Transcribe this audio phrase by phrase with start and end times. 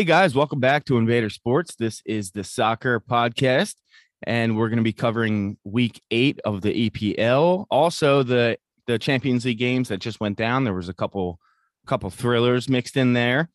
[0.00, 1.74] Hey guys, welcome back to Invader Sports.
[1.74, 3.74] This is the soccer podcast,
[4.22, 7.66] and we're going to be covering week eight of the EPL.
[7.70, 10.64] Also, the the Champions League games that just went down.
[10.64, 11.38] There was a couple
[11.84, 13.50] couple thrillers mixed in there.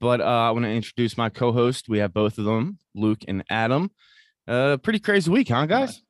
[0.00, 1.90] But uh, I want to introduce my co-host.
[1.90, 3.90] We have both of them, Luke and Adam.
[4.48, 6.00] Uh, pretty crazy week, huh, guys?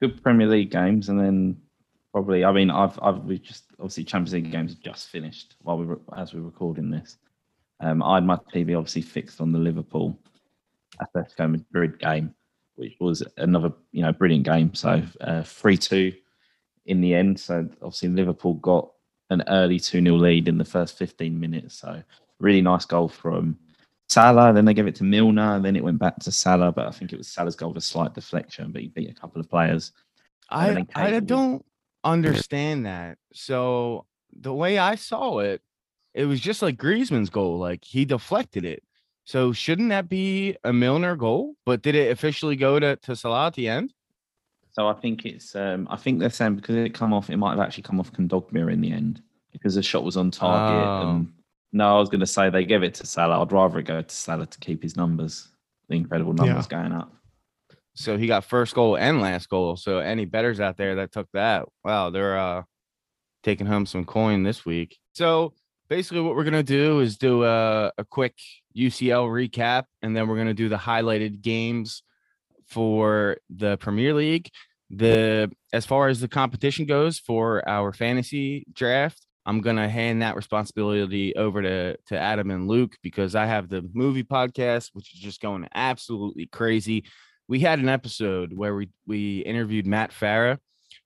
[0.00, 1.56] Good Premier League games, and then
[2.12, 2.44] probably.
[2.44, 5.84] I mean, I've I've we just obviously Champions League games have just finished while we
[5.84, 7.16] were as we're recording this.
[7.80, 10.18] Um, I had my TV obviously fixed on the Liverpool
[11.00, 12.34] Atletico Madrid game,
[12.76, 14.74] which was another you know brilliant game.
[14.74, 16.12] So uh, three two
[16.86, 17.38] in the end.
[17.38, 18.90] So obviously Liverpool got
[19.30, 21.78] an early two 0 lead in the first fifteen minutes.
[21.78, 22.02] So
[22.38, 23.58] really nice goal from
[24.08, 24.52] Salah.
[24.52, 26.72] Then they gave it to Milner, then it went back to Salah.
[26.72, 29.14] But I think it was Salah's goal, with a slight deflection, but he beat a
[29.14, 29.92] couple of players.
[30.48, 31.64] I I don't
[32.04, 33.18] understand that.
[33.32, 35.60] So the way I saw it,
[36.16, 37.58] it was just like Griezmann's goal.
[37.58, 38.82] Like he deflected it.
[39.24, 41.54] So shouldn't that be a Milner goal?
[41.66, 43.92] But did it officially go to, to Salah at the end?
[44.72, 47.50] So I think it's um I think they're saying because it come off, it might
[47.50, 49.22] have actually come off Kondogbia in the end
[49.52, 50.86] because the shot was on target.
[50.86, 51.10] Oh.
[51.10, 51.32] And
[51.72, 53.42] no, I was gonna say they gave it to Salah.
[53.42, 55.48] I'd rather it go to Salah to keep his numbers,
[55.88, 57.12] the incredible numbers going up.
[57.94, 59.76] So he got first goal and last goal.
[59.76, 62.62] So any betters out there that took that, wow, they're uh
[63.42, 64.98] taking home some coin this week.
[65.12, 65.52] So
[65.88, 68.34] basically what we're gonna do is do a, a quick
[68.76, 72.02] UCL recap, and then we're gonna do the highlighted games
[72.66, 74.50] for the Premier League.
[74.90, 80.36] The as far as the competition goes for our fantasy draft, I'm gonna hand that
[80.36, 85.20] responsibility over to to Adam and Luke because I have the movie podcast, which is
[85.20, 87.04] just going absolutely crazy.
[87.48, 90.58] We had an episode where we we interviewed Matt Farah,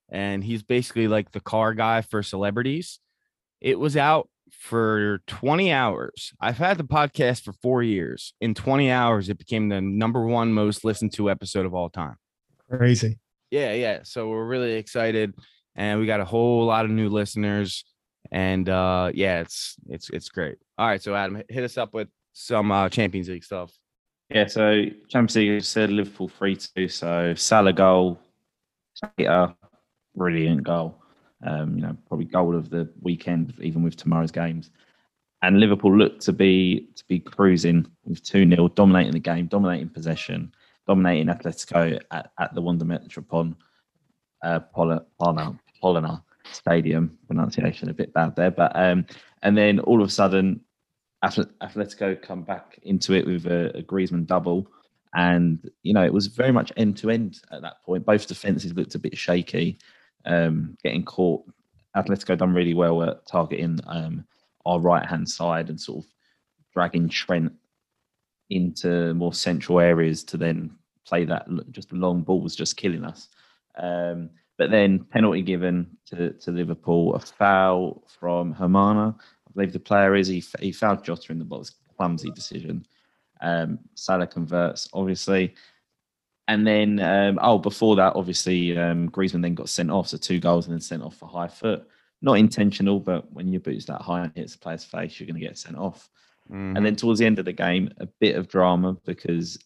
[0.08, 2.98] and he's basically like the car guy for celebrities.
[3.60, 6.33] It was out for 20 hours.
[6.41, 8.34] I've had the podcast for four years.
[8.41, 12.16] In 20 hours, it became the number one most listened to episode of all time.
[12.71, 13.19] Crazy.
[13.50, 14.00] Yeah, yeah.
[14.05, 15.34] So we're really excited,
[15.75, 17.84] and we got a whole lot of new listeners.
[18.31, 20.56] And uh yeah, it's it's it's great.
[20.78, 23.72] All right, so Adam, hit us up with some uh Champions League stuff.
[24.28, 26.87] Yeah, so Champions League said Liverpool three two.
[26.87, 28.21] So Salah goal,
[29.19, 29.55] Keita,
[30.15, 31.03] brilliant goal.
[31.42, 34.70] Um, you know, probably goal of the weekend, even with tomorrow's games.
[35.42, 39.88] And Liverpool looked to be to be cruising with two 0 dominating the game, dominating
[39.88, 40.52] possession,
[40.86, 43.56] dominating Atletico at, at the Wanda Metropon,
[44.42, 47.18] uh, Pol- Polina, Stadium.
[47.26, 49.06] Pronunciation a bit bad there, but um,
[49.42, 50.60] and then all of a sudden,
[51.24, 54.66] Atletico come back into it with a, a Griezmann double,
[55.14, 58.04] and you know it was very much end to end at that point.
[58.04, 59.78] Both defenses looked a bit shaky,
[60.25, 61.44] um, getting caught.
[61.97, 64.25] Atletico done really well at targeting um,
[64.64, 66.10] our right hand side and sort of
[66.72, 67.53] dragging Trent
[68.50, 70.70] into more central areas to then
[71.06, 73.28] play that just long ball was just killing us.
[73.76, 79.16] Um, but then penalty given to, to Liverpool, a foul from Hermana.
[79.19, 82.87] I believe the player is he, he fouled Jota in the box, clumsy decision.
[83.41, 85.54] Um, Salah converts, obviously.
[86.50, 90.09] And then, um, oh, before that, obviously, um, Griezmann then got sent off.
[90.09, 91.87] So two goals and then sent off for high foot.
[92.22, 95.41] Not intentional, but when your boot's that high and hits the player's face, you're going
[95.41, 96.11] to get sent off.
[96.50, 96.77] Mm-hmm.
[96.77, 99.61] And then towards the end of the game, a bit of drama because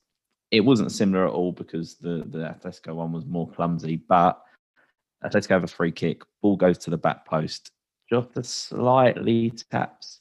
[0.50, 3.96] it wasn't similar at all because the, the Atletico one was more clumsy.
[3.96, 4.38] But
[5.24, 7.70] Atletico have a free kick, ball goes to the back post.
[8.10, 10.20] Jota slightly taps.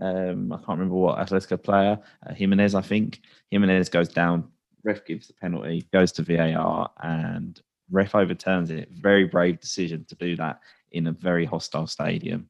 [0.00, 3.22] Um, I can't remember what Atletico player, uh, Jimenez, I think.
[3.50, 4.52] Jimenez goes down,
[4.86, 7.60] ref gives the penalty, goes to VAR, and
[7.90, 8.88] ref overturns it.
[8.92, 10.60] Very brave decision to do that
[10.92, 12.48] in a very hostile stadium.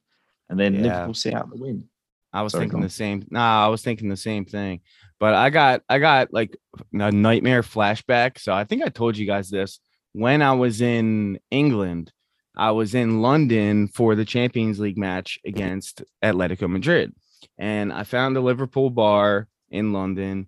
[0.49, 0.83] And then Yeah.
[0.83, 1.89] Liverpool sit out the win.
[2.33, 3.27] I was Sorry, thinking the same.
[3.31, 4.81] Nah, I was thinking the same thing.
[5.19, 6.55] But I got I got like
[6.93, 8.39] a nightmare flashback.
[8.39, 9.81] So I think I told you guys this
[10.13, 12.13] when I was in England.
[12.55, 17.15] I was in London for the Champions League match against Atletico Madrid,
[17.59, 20.47] and I found a Liverpool bar in London,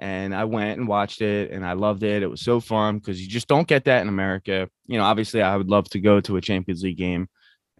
[0.00, 2.22] and I went and watched it, and I loved it.
[2.22, 4.68] It was so fun because you just don't get that in America.
[4.86, 7.28] You know, obviously, I would love to go to a Champions League game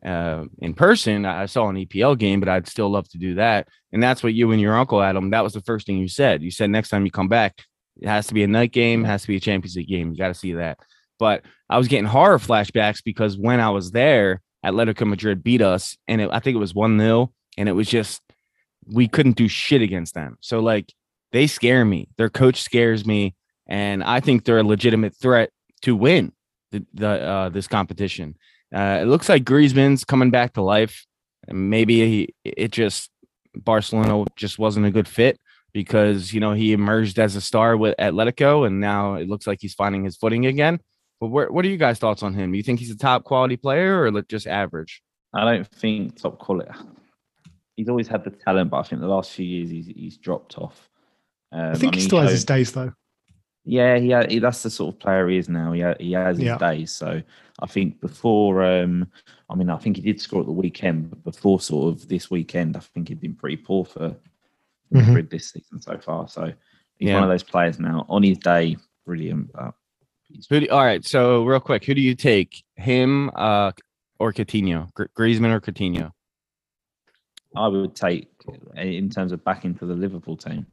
[0.04, 1.24] uh, in person.
[1.24, 3.68] I saw an EPL game, but I'd still love to do that.
[3.92, 5.30] And that's what you and your uncle Adam.
[5.30, 6.42] That was the first thing you said.
[6.42, 7.64] You said next time you come back,
[8.00, 10.12] it has to be a night game, has to be a Champions League game.
[10.12, 10.78] You got to see that.
[11.18, 15.96] But I was getting horror flashbacks because when I was there, Atletico Madrid beat us,
[16.06, 18.20] and it, I think it was one 0 and it was just
[18.86, 20.36] we couldn't do shit against them.
[20.40, 20.92] So like
[21.32, 22.08] they scare me.
[22.16, 23.34] Their coach scares me,
[23.66, 25.50] and I think they're a legitimate threat
[25.82, 26.32] to win
[26.72, 28.36] the, the uh, this competition.
[28.74, 31.06] Uh, it looks like Griezmann's coming back to life.
[31.48, 33.10] Maybe he, it just
[33.54, 35.38] Barcelona just wasn't a good fit.
[35.72, 39.58] because you know he emerged as a star with Atletico, and now it looks like
[39.60, 40.80] he's finding his footing again.
[41.20, 42.54] But what what are you guys' thoughts on him?
[42.54, 45.02] You think he's a top quality player or just average?
[45.32, 46.70] I don't think top quality.
[47.76, 50.58] He's always had the talent, but I think the last few years he's he's dropped
[50.58, 50.89] off.
[51.52, 52.92] Um, I think I mean, he still he has his days though.
[53.64, 55.72] Yeah, he, he, that's the sort of player he is now.
[55.72, 56.58] He, he has his yeah.
[56.58, 56.92] days.
[56.92, 57.22] So
[57.60, 59.06] I think before, um,
[59.50, 62.30] I mean, I think he did score at the weekend, but before sort of this
[62.30, 64.16] weekend, I think he'd been pretty poor for
[64.92, 65.26] mm-hmm.
[65.30, 66.26] this season so far.
[66.26, 66.52] So
[66.96, 67.14] he's yeah.
[67.14, 68.06] one of those players now.
[68.08, 68.76] On his day,
[69.06, 69.52] brilliant.
[69.52, 69.74] But
[70.48, 73.72] who do, all right, so real quick, who do you take, him uh,
[74.18, 76.12] or Coutinho, Gr- Griezmann or Coutinho?
[77.54, 78.30] I would take
[78.76, 80.66] in terms of back into the Liverpool team.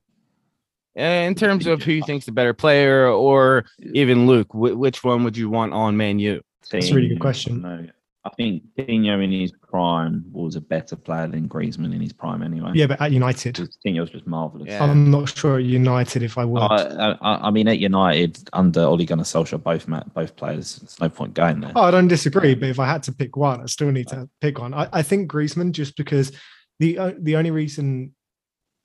[0.97, 5.37] In terms of who you think's the better player, or even Luke, which one would
[5.37, 6.41] you want on Man U?
[6.71, 7.61] That's a really good question.
[7.61, 7.87] No,
[8.25, 12.41] I think Coutinho in his prime was a better player than Griezmann in his prime
[12.41, 12.71] anyway.
[12.73, 14.67] Yeah, but at United, Coutinho was just marvelous.
[14.67, 14.83] Yeah.
[14.83, 16.61] I'm not sure at United if I would.
[16.61, 20.75] I, I, I, mean, at United under Ole Gunnar Solskjaer, both both players.
[20.75, 21.71] There's no point going there.
[21.75, 24.27] Oh, I don't disagree, but if I had to pick one, I still need to
[24.41, 24.73] pick one.
[24.73, 26.33] I, I think Griezmann just because
[26.79, 28.13] the uh, the only reason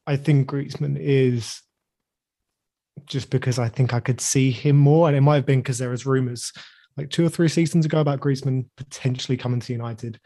[0.06, 1.62] I think Griezmann is
[3.06, 5.78] just because I think I could see him more, and it might have been because
[5.78, 6.52] there was rumors
[6.96, 10.20] like two or three seasons ago about Griezmann potentially coming to United.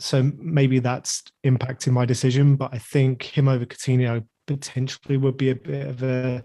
[0.00, 5.50] So maybe that's impacting my decision, but I think him over Coutinho potentially would be
[5.50, 6.42] a bit of a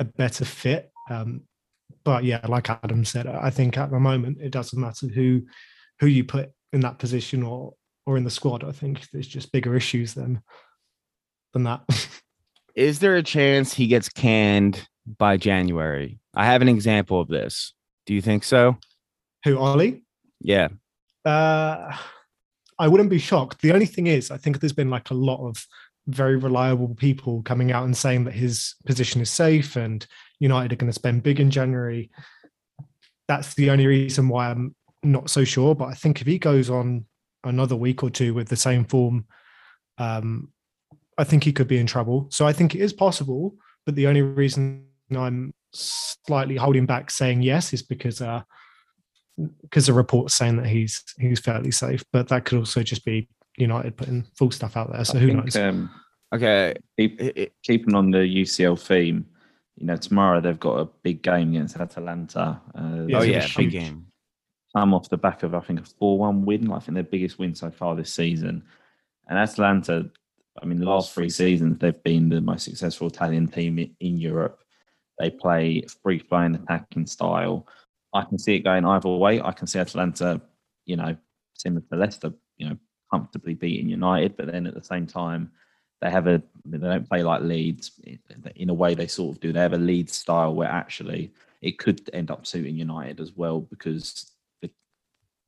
[0.00, 0.92] a better fit.
[1.10, 1.42] Um,
[2.04, 5.42] but yeah, like Adam said, I think at the moment it doesn't matter who
[6.00, 7.74] who you put in that position or
[8.06, 8.64] or in the squad.
[8.64, 10.40] I think there's just bigger issues than
[11.52, 11.82] than that.
[12.78, 14.86] Is there a chance he gets canned
[15.18, 16.20] by January?
[16.36, 17.74] I have an example of this.
[18.06, 18.76] Do you think so?
[19.44, 20.04] Who, Ollie?
[20.40, 20.68] Yeah.
[21.24, 21.96] Uh,
[22.78, 23.62] I wouldn't be shocked.
[23.62, 25.66] The only thing is, I think there's been like a lot of
[26.06, 30.06] very reliable people coming out and saying that his position is safe and
[30.38, 32.12] United are going to spend big in January.
[33.26, 35.74] That's the only reason why I'm not so sure.
[35.74, 37.06] But I think if he goes on
[37.42, 39.26] another week or two with the same form,
[39.98, 40.52] um,
[41.18, 42.28] I think he could be in trouble.
[42.30, 43.56] So I think it is possible.
[43.84, 48.42] But the only reason I'm slightly holding back saying yes is because uh
[49.62, 53.28] because the report's saying that he's he's fairly safe, but that could also just be
[53.56, 55.04] United putting full stuff out there.
[55.04, 55.56] So I who think, knows?
[55.56, 55.90] Um,
[56.34, 57.20] okay, keep,
[57.62, 59.26] keeping on the UCL theme,
[59.76, 62.60] you know, tomorrow they've got a big game against Atalanta.
[62.74, 64.06] Uh, oh yeah, big game.
[64.76, 66.70] Come off the back of I think a four-one win.
[66.72, 68.64] I think their biggest win so far this season.
[69.28, 70.10] And Atalanta,
[70.60, 74.60] I mean, the last three seasons they've been the most successful Italian team in Europe.
[75.18, 77.66] They play free flowing attacking style.
[78.14, 79.40] I can see it going either way.
[79.40, 80.40] I can see Atalanta,
[80.86, 81.16] you know,
[81.54, 82.76] similar to Leicester, you know,
[83.10, 85.50] comfortably beating United, but then at the same time,
[86.00, 87.92] they have a they don't play like Leeds
[88.54, 89.52] in a way they sort of do.
[89.52, 93.60] They have a Leeds style where actually it could end up suiting United as well
[93.60, 94.30] because
[94.62, 94.70] the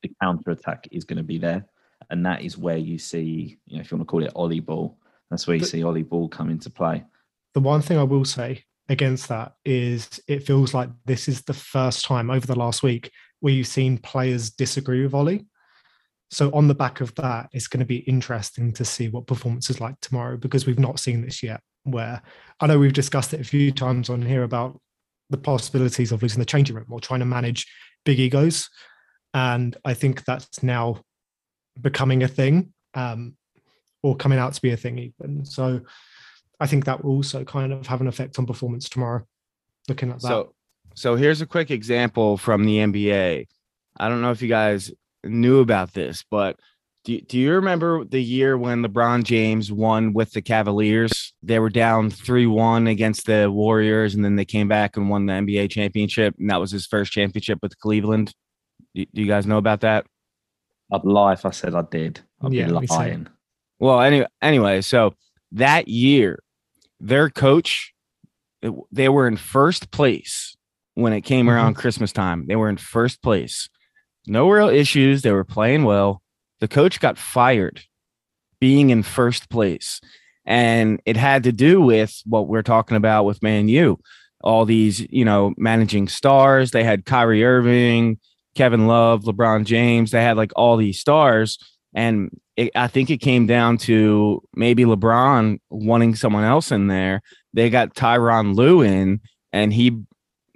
[0.02, 1.66] the counter attack is going to be there,
[2.10, 4.60] and that is where you see, you know, if you want to call it Ollie
[4.60, 4.98] ball,
[5.30, 7.04] that's where you see Ollie ball come into play.
[7.54, 11.54] The one thing I will say against that is it feels like this is the
[11.54, 15.46] first time over the last week where you've seen players disagree with Ollie.
[16.30, 19.70] So on the back of that, it's going to be interesting to see what performance
[19.70, 21.60] is like tomorrow because we've not seen this yet.
[21.84, 22.20] Where
[22.60, 24.78] I know we've discussed it a few times on here about
[25.30, 27.66] the possibilities of losing the changing room or trying to manage
[28.04, 28.68] big egos,
[29.32, 31.02] and I think that's now
[31.80, 33.36] becoming a thing, um,
[34.02, 35.44] or coming out to be a thing even.
[35.44, 35.82] So
[36.58, 39.26] I think that will also kind of have an effect on performance tomorrow.
[39.88, 40.28] Looking at that.
[40.28, 40.54] So,
[40.94, 43.46] so here's a quick example from the NBA.
[43.98, 44.92] I don't know if you guys
[45.24, 46.56] knew about this, but
[47.04, 51.32] do, do you remember the year when LeBron James won with the Cavaliers?
[51.42, 55.26] They were down 3 1 against the Warriors, and then they came back and won
[55.26, 56.34] the NBA championship.
[56.38, 58.32] And that was his first championship with Cleveland.
[58.94, 60.06] Do, do you guys know about that?
[60.92, 62.20] I'd lie if I said I did.
[62.42, 63.28] I'd yeah, be lying.
[63.78, 65.14] Well, anyway, anyway, so
[65.52, 66.42] that year,
[66.98, 67.94] their coach,
[68.92, 70.56] they were in first place
[70.94, 71.80] when it came around mm-hmm.
[71.80, 72.46] Christmas time.
[72.46, 73.68] They were in first place.
[74.26, 75.22] No real issues.
[75.22, 76.22] They were playing well.
[76.60, 77.82] The coach got fired
[78.60, 80.00] being in first place.
[80.44, 83.98] And it had to do with what we're talking about with Man U.
[84.42, 86.70] All these, you know, managing stars.
[86.70, 88.18] They had Kyrie Irving,
[88.54, 90.10] Kevin Love, LeBron James.
[90.10, 91.58] They had like all these stars.
[91.94, 97.22] And it, I think it came down to maybe LeBron wanting someone else in there.
[97.52, 99.20] They got Tyronn Lue in,
[99.52, 100.02] and he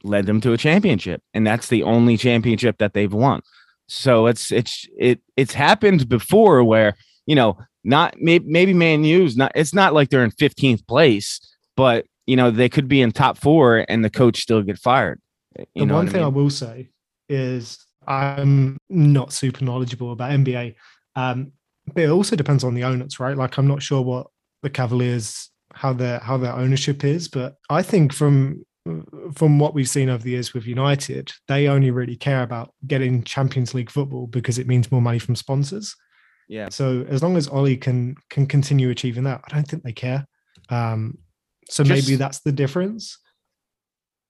[0.05, 3.41] led them to a championship, and that's the only championship that they've won.
[3.89, 6.95] So it's it's it it's happened before where
[7.27, 11.41] you know not maybe maybe Man U's not it's not like they're in 15th place,
[11.77, 15.21] but you know they could be in top four and the coach still get fired.
[15.59, 16.91] You the know one what I thing I, will say
[17.29, 20.75] is I'm not super knowledgeable about NBA,
[21.16, 21.52] um,
[21.92, 23.37] but it also depends on the owners, right?
[23.37, 24.26] Like I'm not sure what
[24.62, 28.64] the Cavaliers how their how their ownership is, but I think from
[29.34, 33.23] from what we've seen over the years with United, they only really care about getting
[33.25, 35.96] Champions League football because it means more money from sponsors.
[36.49, 39.92] yeah, So as long as Ollie can can continue achieving that, I don't think they
[39.92, 40.26] care.
[40.68, 41.18] Um,
[41.70, 43.18] so Just- maybe that's the difference.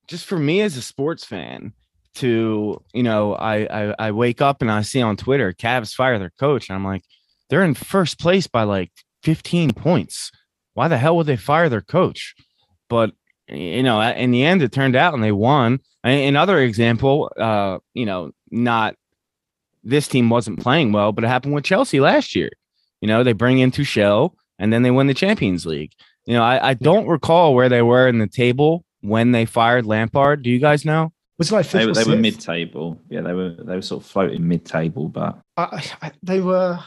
[0.06, 1.72] just for me as a sports fan
[2.14, 6.18] to you know I, I i wake up and i see on twitter Cavs fire
[6.18, 7.02] their coach and i'm like
[7.49, 8.90] they're in first place by like
[9.23, 10.30] 15 points.
[10.75, 12.35] Why the hell would they fire their coach?
[12.88, 13.12] But
[13.49, 15.80] you know in the end it turned out and they won.
[16.02, 18.94] Another example uh you know not
[19.83, 22.50] this team wasn't playing well but it happened with chelsea last year.
[23.00, 25.92] You know they bring in Tuchel and then they win the champions league.
[26.26, 29.87] You know i, I don't recall where they were in the table when they fired
[29.87, 30.42] lampard.
[30.42, 33.00] Do you guys know Was it like They, fifth were- or they were mid-table.
[33.08, 36.78] Yeah, they were they were sort of floating mid-table, but I, I, they were.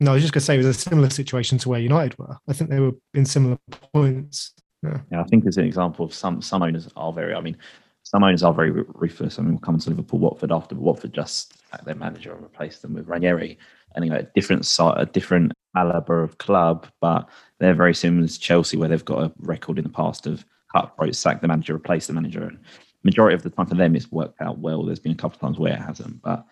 [0.00, 2.18] No, I was just going to say it was a similar situation to where United
[2.18, 2.36] were.
[2.48, 3.56] I think they were in similar
[3.94, 4.52] points.
[4.82, 7.34] Yeah, I think as an example of some some owners are very.
[7.34, 7.56] I mean,
[8.02, 9.38] some owners are very ruthless.
[9.38, 12.42] I mean, we'll come to Liverpool, Watford after, but Watford just sacked their manager and
[12.42, 13.56] replaced them with Ranieri.
[13.94, 17.28] And you know, a different side, a different caliber of club, but
[17.60, 20.44] they're very similar to Chelsea, where they've got a record in the past of
[20.74, 22.58] cutthroat, sack the manager, replace the manager, and
[23.04, 24.84] majority of the time for them it's worked out well.
[24.84, 26.46] There's been a couple of times where it hasn't, but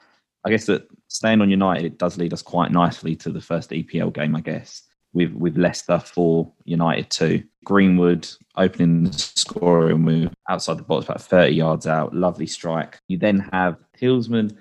[0.45, 3.71] I guess that staying on United it does lead us quite nicely to the first
[3.71, 7.45] EPL game, I guess with with Leicester for United two.
[7.65, 8.27] Greenwood
[8.57, 12.15] opening the scoring with outside the box, about 30 yards out.
[12.15, 12.99] Lovely strike.
[13.09, 14.57] You then have Tielemans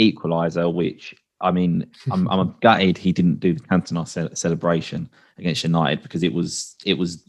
[0.00, 5.64] equaliser, which I mean, I'm, I'm gutted he didn't do the Cantona ce- celebration against
[5.64, 7.28] United because it was it was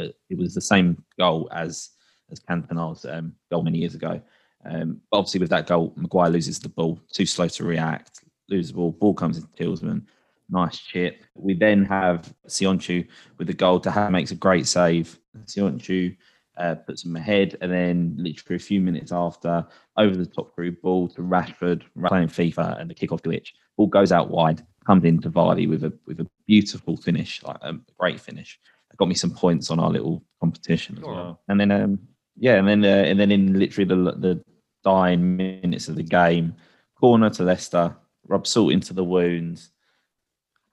[0.00, 1.90] uh, it was the same goal as
[2.30, 4.20] as Cantona's um, goal many years ago.
[4.64, 8.72] Um, but obviously, with that goal, Maguire loses the ball, too slow to react, loses
[8.72, 10.04] the ball, ball comes into Tielemans.
[10.50, 11.24] Nice chip.
[11.34, 13.06] We then have Soyuncu
[13.38, 13.80] with the goal.
[13.80, 15.18] Taha makes a great save.
[15.46, 16.16] Soyuncu
[16.58, 19.66] uh, puts him ahead, and then literally a few minutes after,
[19.96, 23.48] over the top through ball to Rashford, playing FIFA, and the kickoff glitch.
[23.76, 27.74] Ball goes out wide, comes into Vardy with a with a beautiful finish, like a
[27.98, 28.60] great finish.
[28.96, 31.12] Got me some points on our little competition as Sure.
[31.14, 31.40] well.
[31.48, 31.98] And then um,
[32.36, 34.44] yeah, and then uh, and then in literally the the
[34.82, 36.54] dying minutes of the game,
[37.00, 39.70] corner to Leicester, rub salt into the wounds.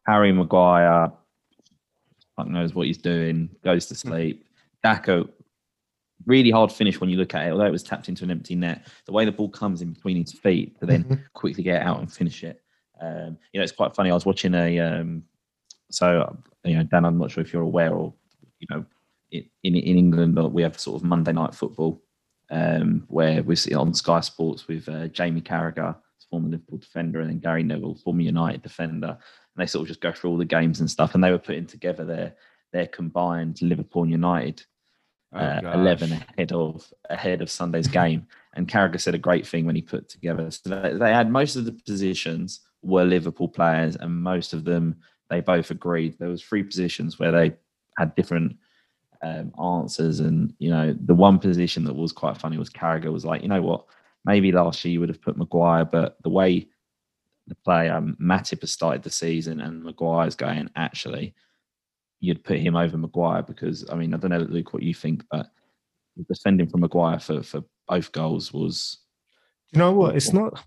[0.08, 1.12] Harry Maguire,
[2.36, 4.46] fuck knows what he's doing, goes to sleep.
[4.84, 5.28] Daka,
[6.26, 8.56] really hard finish when you look at it, although it was tapped into an empty
[8.56, 8.88] net.
[9.06, 12.12] The way the ball comes in between his feet to then quickly get out and
[12.12, 12.62] finish it.
[13.00, 14.12] Um, you know, it's quite funny.
[14.12, 15.24] I was watching a, um,
[15.90, 18.14] so you know, Dan, I'm not sure if you're aware or
[18.60, 18.86] you know,
[19.32, 22.02] in in England we have sort of Monday night football,
[22.50, 25.96] um, where we're on Sky Sports with uh, Jamie Carragher,
[26.30, 30.02] former Liverpool defender, and then Gary Neville, former United defender, and they sort of just
[30.02, 31.16] go through all the games and stuff.
[31.16, 32.36] And they were putting together their
[32.72, 34.64] their combined Liverpool and United
[35.34, 35.76] Oh, uh, gosh.
[35.76, 38.28] 11 ahead of ahead of Sunday's game.
[38.54, 40.52] And Carragher said a great thing when he put together.
[40.52, 44.98] So they, they had most of the positions were Liverpool players, and most of them
[45.30, 46.18] they both agreed.
[46.20, 47.54] There was three positions where they
[47.98, 48.58] had different
[49.24, 53.26] um, answers, and you know the one position that was quite funny was Carragher was
[53.26, 53.86] like, you know what,
[54.26, 56.68] maybe last year you would have put Maguire, but the way
[57.48, 61.34] the player um, Matip has started the season and Maguire's going, actually,
[62.20, 65.24] you'd put him over Maguire because I mean I don't know Luke what you think,
[65.32, 65.48] but
[66.18, 69.00] the defending from Maguire for for both goals was,
[69.72, 70.16] You know what?
[70.16, 70.64] It's not.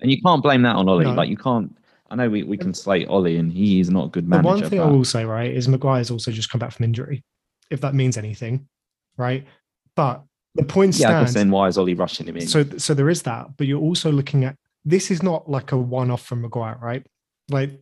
[0.00, 1.04] and you can't blame that on Ollie.
[1.04, 1.14] No.
[1.14, 1.76] Like you can't.
[2.10, 4.48] I know we, we can slate Ollie, and he is not a good The manager.
[4.48, 7.22] one thing I will say, right, is Maguire's also just come back from injury,
[7.70, 8.68] if that means anything,
[9.16, 9.46] right?
[9.94, 10.22] But
[10.54, 11.34] the point yeah, stands.
[11.34, 12.46] then why is Ollie rushing him in?
[12.46, 15.76] So, so there is that, but you're also looking at this is not like a
[15.76, 17.06] one-off from Maguire, right?
[17.48, 17.80] Like,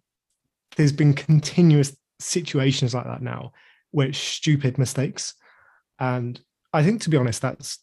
[0.77, 3.53] there's been continuous situations like that now,
[3.93, 5.35] where it's stupid mistakes,
[5.99, 6.41] and
[6.73, 7.79] I think to be honest, that's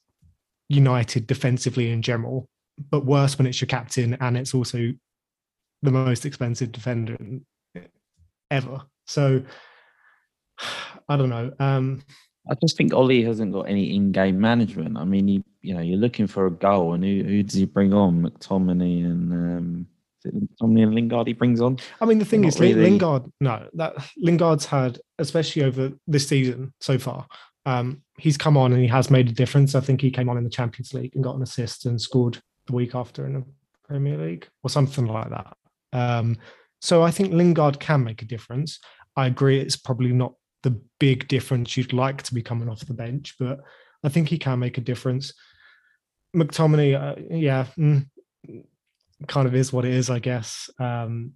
[0.69, 2.47] United defensively in general,
[2.91, 4.91] but worse when it's your captain and it's also
[5.81, 7.17] the most expensive defender
[8.51, 8.81] ever.
[9.07, 9.41] So,
[11.09, 11.53] I don't know.
[11.59, 12.01] Um,
[12.49, 14.97] I just think Ollie hasn't got any in-game management.
[14.97, 17.65] I mean, he, you know, you're looking for a goal, and who, who does he
[17.65, 18.21] bring on?
[18.21, 19.87] McTominay and um,
[20.23, 21.27] is it McTominay and Lingard.
[21.27, 21.79] He brings on.
[22.01, 22.81] I mean, the thing Not is, really.
[22.81, 23.23] Lingard.
[23.39, 27.25] No, that Lingard's had, especially over this season so far.
[27.65, 29.73] Um, he's come on and he has made a difference.
[29.73, 32.39] I think he came on in the Champions League and got an assist and scored
[32.67, 33.43] the week after in the
[33.87, 35.57] Premier League or something like that.
[35.91, 36.37] Um,
[36.79, 38.79] so I think Lingard can make a difference.
[39.15, 40.33] I agree, it's probably not
[40.65, 43.59] the big difference you'd like to be coming off the bench, but
[44.03, 45.31] I think he can make a difference.
[46.35, 48.07] McTominay, uh, yeah, mm,
[49.27, 50.67] kind of is what it is, I guess.
[50.79, 51.33] Um,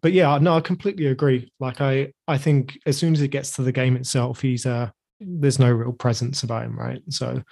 [0.00, 1.52] but yeah, no, I completely agree.
[1.58, 4.90] Like I, I think as soon as it gets to the game itself, he's uh
[5.20, 7.02] there's no real presence about him, right?
[7.10, 7.42] So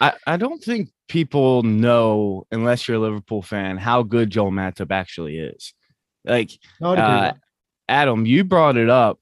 [0.00, 4.90] I, I don't think people know, unless you're a Liverpool fan, how good Joel Matip
[4.90, 5.72] actually is.
[6.24, 6.50] Like
[6.82, 7.32] uh,
[7.88, 9.19] Adam, you brought it up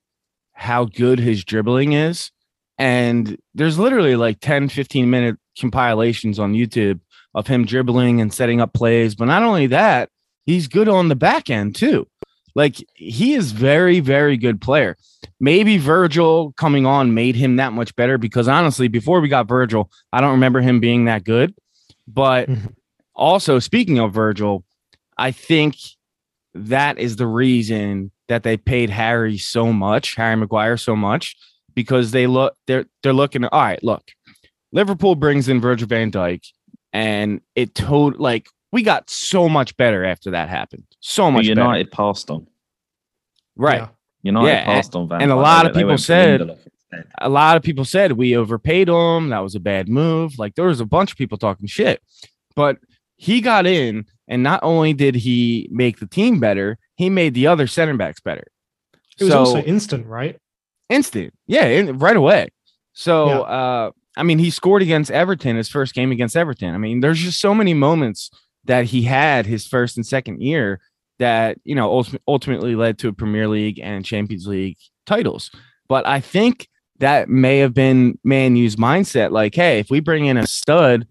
[0.58, 2.32] how good his dribbling is.
[2.78, 6.98] And there's literally like 10, 15 minute compilations on YouTube
[7.32, 9.14] of him dribbling and setting up plays.
[9.14, 10.10] But not only that,
[10.46, 12.08] he's good on the back end too.
[12.56, 14.96] Like he is very, very good player.
[15.38, 19.92] Maybe Virgil coming on made him that much better because honestly, before we got Virgil,
[20.12, 21.54] I don't remember him being that good.
[22.08, 22.48] But
[23.14, 24.64] also speaking of Virgil,
[25.16, 25.76] I think
[26.54, 31.36] that is the reason that they paid Harry so much, Harry Maguire so much,
[31.74, 34.02] because they look they're they're looking all right, look.
[34.72, 36.42] Liverpool brings in Virgil van Dijk
[36.92, 40.84] and it told like we got so much better after that happened.
[41.00, 41.60] So much better.
[41.60, 41.96] United better.
[41.96, 42.46] passed on.
[43.56, 43.80] Right.
[43.80, 43.88] Yeah.
[44.22, 44.64] United yeah.
[44.64, 46.58] passed on Van And a lot of people said
[47.18, 49.30] a lot of people said we overpaid him.
[49.30, 50.38] That was a bad move.
[50.38, 52.02] Like there was a bunch of people talking shit.
[52.54, 52.78] But
[53.16, 57.46] he got in, and not only did he make the team better, he made the
[57.46, 58.46] other center backs better.
[59.18, 60.38] It was so, also instant, right?
[60.88, 62.48] Instant, yeah, right away.
[62.92, 63.38] So, yeah.
[63.40, 66.74] uh, I mean, he scored against Everton his first game against Everton.
[66.74, 68.30] I mean, there's just so many moments
[68.64, 70.80] that he had his first and second year
[71.18, 75.50] that you know ultimately led to a Premier League and Champions League titles.
[75.88, 76.68] But I think
[76.98, 79.30] that may have been Man U's mindset.
[79.30, 81.06] Like, hey, if we bring in a stud,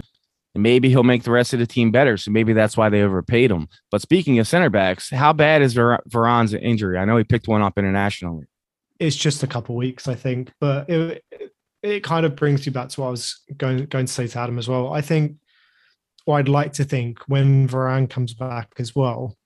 [0.57, 2.17] maybe he'll make the rest of the team better.
[2.17, 3.67] So maybe that's why they overpaid him.
[3.91, 6.97] But speaking of center backs, how bad is Ver- Varane's injury?
[6.97, 8.45] I know he picked one up internationally.
[8.99, 11.23] It's just a couple weeks, I think, but it,
[11.83, 14.39] it kind of brings you back to what I was going going to say to
[14.39, 14.91] Adam as well.
[14.91, 15.35] I think,
[16.25, 19.37] or I'd like to think, when Varane comes back as well,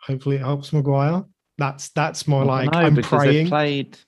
[0.00, 1.24] hopefully it helps Maguire.
[1.58, 3.44] That's that's more like know, I'm praying.
[3.44, 3.98] They've played.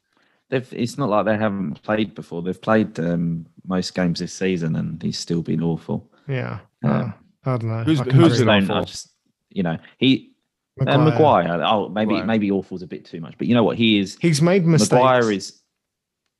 [0.48, 2.42] They've, it's not like they haven't played before.
[2.42, 6.09] They've played um, most games this season, and he's still been awful.
[6.28, 7.10] Yeah, uh,
[7.44, 7.84] I don't know.
[7.84, 8.84] Who's, who's an awful?
[8.84, 9.12] Just,
[9.50, 10.32] you know, he
[10.78, 10.98] Maguire.
[11.00, 11.62] Uh, Maguire.
[11.64, 12.26] Oh, maybe Maguire.
[12.26, 13.76] maybe awful's a bit too much, but you know what?
[13.76, 14.16] He is.
[14.20, 14.92] He's made mistakes.
[14.92, 15.60] Maguire is.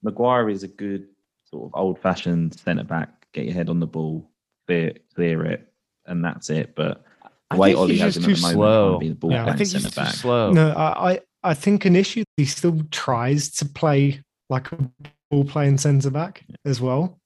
[0.02, 1.08] Maguire is a good
[1.44, 3.26] sort of old-fashioned centre back.
[3.32, 4.30] Get your head on the ball,
[4.66, 5.72] clear clear it,
[6.06, 6.74] and that's it.
[6.74, 7.04] But
[7.50, 8.98] the way Ollie has him at the moment, slow.
[8.98, 10.14] Be the ball yeah, I think he's too back.
[10.14, 10.52] slow.
[10.52, 14.90] No, I I think an issue he still tries to play like a
[15.30, 16.56] ball playing centre back yeah.
[16.64, 17.18] as well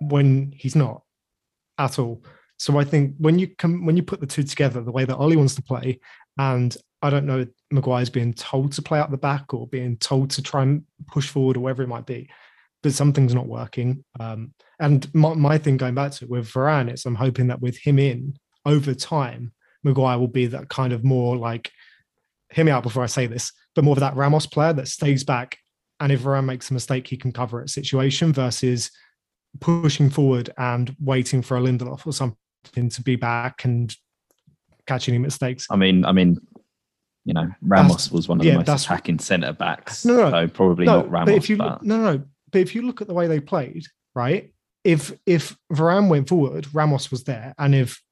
[0.00, 1.02] when he's not
[1.78, 2.24] at all.
[2.58, 5.16] So I think when you come when you put the two together, the way that
[5.16, 6.00] Ollie wants to play,
[6.38, 10.30] and I don't know, Maguire's being told to play out the back or being told
[10.30, 12.30] to try and push forward or whatever it might be,
[12.82, 14.04] but something's not working.
[14.18, 17.60] Um, and my, my thing going back to it with Varane is I'm hoping that
[17.60, 21.70] with him in over time, Maguire will be that kind of more like,
[22.50, 25.24] hear me out before I say this, but more of that Ramos player that stays
[25.24, 25.58] back.
[26.00, 28.90] And if Varane makes a mistake, he can cover it situation versus
[29.60, 33.94] pushing forward and waiting for a Lindelof or something to be back and
[34.86, 35.66] catching any mistakes.
[35.70, 36.38] I mean, I mean,
[37.24, 40.04] you know, Ramos that's, was one of yeah, the most attacking centre backs.
[40.04, 41.26] No, no, so probably no, not Ramos.
[41.26, 41.82] But if you but...
[41.82, 44.52] no, no, but if you look at the way they played, right?
[44.82, 48.02] If if Varane went forward, Ramos was there, and if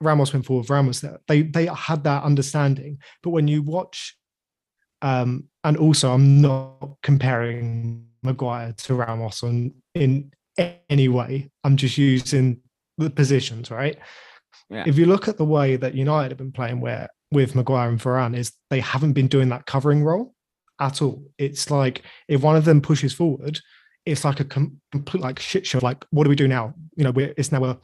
[0.00, 1.18] Ramos went forward, Varane was there.
[1.28, 2.98] They they had that understanding.
[3.22, 4.16] But when you watch,
[5.02, 11.50] um, and also I'm not comparing Maguire to Ramos on in any way.
[11.64, 12.60] I'm just using
[12.98, 13.98] the positions, right?
[14.68, 14.84] Yeah.
[14.86, 18.00] If you look at the way that United have been playing where with Maguire and
[18.00, 20.34] Varane, is they haven't been doing that covering role
[20.80, 21.24] at all.
[21.38, 23.60] It's like if one of them pushes forward,
[24.04, 25.78] it's like a complete like shit show.
[25.82, 26.74] Like, what do we do now?
[26.96, 27.78] You know, we're it's now a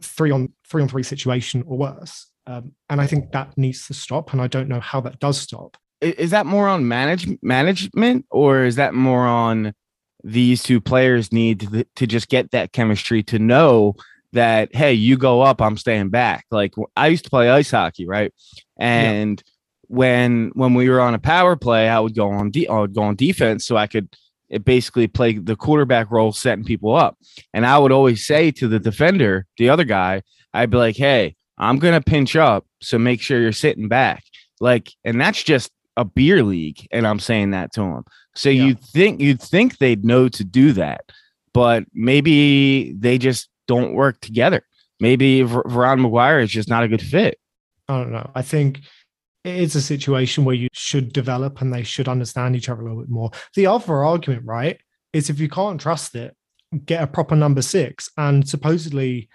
[0.00, 2.28] three on three on three situation or worse.
[2.46, 4.32] Um, and I think that needs to stop.
[4.32, 5.76] And I don't know how that does stop.
[6.00, 9.72] Is that more on manage management or is that more on
[10.24, 13.94] these two players need to, to just get that chemistry to know
[14.32, 16.46] that hey you go up i'm staying back.
[16.50, 18.32] Like i used to play ice hockey right?
[18.76, 19.52] And yeah.
[19.88, 22.94] when when we were on a power play i would go on de- i would
[22.94, 24.08] go on defense so i could
[24.50, 27.18] eh, basically play the quarterback role setting people up.
[27.52, 30.22] And i would always say to the defender the other guy
[30.54, 34.24] i'd be like hey i'm gonna pinch up so make sure you're sitting back.
[34.60, 38.64] Like and that's just a beer league and i'm saying that to him so yeah.
[38.64, 41.04] you'd think you'd think they'd know to do that,
[41.52, 44.62] but maybe they just don't work together.
[45.00, 47.38] Maybe Varane Maguire is just not a good fit.
[47.88, 48.30] I don't know.
[48.34, 48.80] I think
[49.44, 52.84] it is a situation where you should develop and they should understand each other a
[52.84, 53.30] little bit more.
[53.54, 54.80] The other argument, right,
[55.12, 56.34] is if you can't trust it,
[56.86, 58.08] get a proper number six.
[58.16, 59.28] And supposedly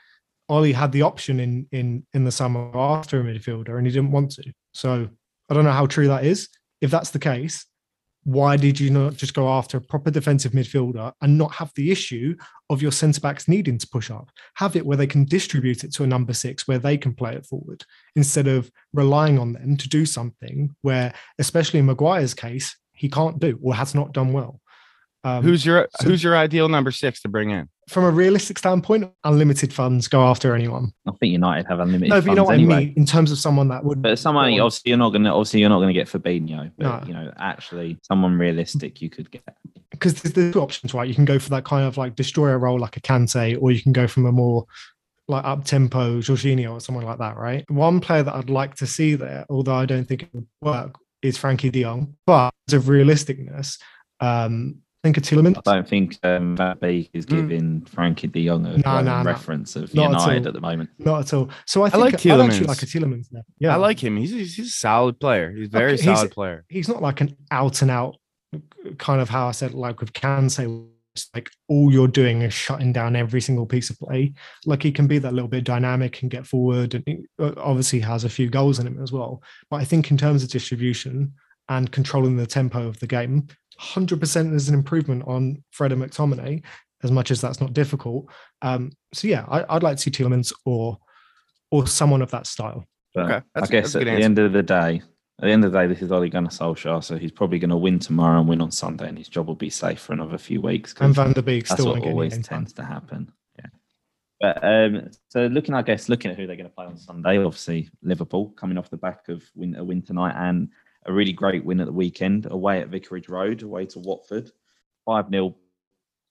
[0.49, 4.11] Ollie had the option in in in the summer after a midfielder and he didn't
[4.11, 4.53] want to.
[4.71, 5.09] So
[5.49, 6.49] I don't know how true that is.
[6.81, 7.65] If that's the case,
[8.23, 11.91] why did you not just go after a proper defensive midfielder and not have the
[11.91, 12.35] issue
[12.69, 14.29] of your centre backs needing to push up?
[14.55, 17.35] Have it where they can distribute it to a number six where they can play
[17.35, 17.85] it forward
[18.17, 23.39] instead of relying on them to do something where, especially in Maguire's case, he can't
[23.39, 24.59] do or has not done well.
[25.27, 27.67] Um, who's your so who's your ideal number six to bring in?
[27.89, 30.93] From a realistic standpoint, unlimited funds go after anyone.
[31.05, 32.09] I think United have unlimited.
[32.09, 32.75] No, but you know what anyway.
[32.75, 34.01] I mean in terms of someone that would.
[34.01, 37.07] But someone obviously you're not gonna obviously you're not gonna get Fabinho, but no.
[37.07, 39.57] you know actually someone realistic you could get.
[39.91, 41.07] Because there's, there's two options, right?
[41.07, 43.81] You can go for that kind of like destroyer role, like a Kante, or you
[43.81, 44.65] can go from a more
[45.27, 47.69] like up tempo Jorginho or someone like that, right?
[47.69, 50.95] One player that I'd like to see there, although I don't think it would work,
[51.21, 52.15] is Frenkie De Jong.
[52.25, 53.77] But of realisticness,
[54.19, 55.57] um, think of Tielemans.
[55.65, 57.35] I don't think um, Van Beek is hmm.
[57.35, 57.89] giving mm.
[57.89, 59.83] Frenkie De Jong a no, no, reference no.
[59.83, 60.89] of Not United at, at, the moment.
[60.99, 61.49] Not at all.
[61.65, 62.41] So I think I like Tielemans.
[62.41, 63.43] I actually like a Tielemans there.
[63.59, 64.17] Yeah, I like him.
[64.17, 65.51] He's he's a solid player.
[65.51, 66.65] He's a very okay, solid he's, player.
[66.69, 68.17] He's not like an out and out
[68.97, 70.87] kind of how I said like with Kante
[71.33, 74.33] like all you're doing is shutting down every single piece of play.
[74.65, 77.99] Like he can be that little bit dynamic and get forward, and he uh, obviously
[78.01, 79.41] has a few goals in him as well.
[79.69, 81.33] But I think in terms of distribution
[81.69, 83.47] and controlling the tempo of the game,
[83.79, 86.63] 100% is an improvement on Fred and McTominay,
[87.03, 88.29] as much as that's not difficult.
[88.61, 90.97] Um, so yeah, I, would like to see Tielemans or
[91.69, 92.85] or someone of that style.
[93.13, 94.23] But okay, I guess at the answer.
[94.23, 95.01] end of the day,
[95.39, 97.69] at the end of the day, this is Ole Gunnar Solskjaer, so he's probably going
[97.69, 100.37] to win tomorrow and win on Sunday, and his job will be safe for another
[100.37, 100.95] few weeks.
[100.99, 103.31] And Van de Beek still what always tends to happen.
[103.59, 103.65] Yeah.
[104.39, 107.37] But um, so looking, I guess, looking at who they're going to play on Sunday,
[107.37, 110.69] obviously Liverpool coming off the back of win, a win tonight and
[111.07, 114.51] a really great win at the weekend away at Vicarage Road, away to Watford.
[115.05, 115.55] 5 0.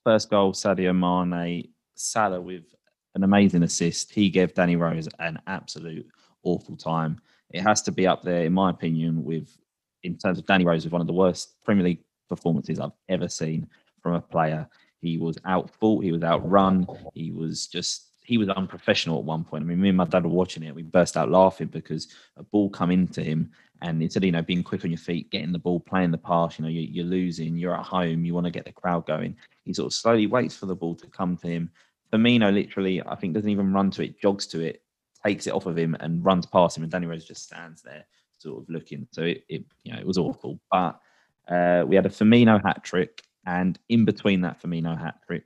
[0.04, 1.68] First goal, Sadio Mane.
[1.94, 2.74] Salah with
[3.14, 4.12] an amazing assist.
[4.12, 6.06] He gave Danny Rose an absolute
[6.42, 7.18] awful time.
[7.50, 9.56] It has to be up there, in my opinion, with
[10.02, 13.28] in terms of Danny Rose, with one of the worst Premier League performances I've ever
[13.28, 13.66] seen
[14.02, 14.68] from a player.
[15.00, 19.62] He was outfought, he was outrun, he was just he was unprofessional at one point.
[19.62, 20.74] I mean, me and my dad were watching it.
[20.74, 24.42] We burst out laughing because a ball come into him and instead of you know
[24.42, 27.06] being quick on your feet, getting the ball, playing the pass, you know you, are
[27.06, 29.36] losing, you're at home, you want to get the crowd going.
[29.64, 31.70] He sort of slowly waits for the ball to come to him.
[32.12, 34.82] Firmino literally, I think, doesn't even run to it, jogs to it,
[35.24, 36.84] takes it off of him, and runs past him.
[36.84, 38.04] And Danny Rose just stands there,
[38.38, 39.06] sort of looking.
[39.10, 40.60] So it, it you know, it was awful.
[40.70, 41.00] But
[41.48, 45.44] uh, we had a Firmino hat trick, and in between that Firmino hat trick,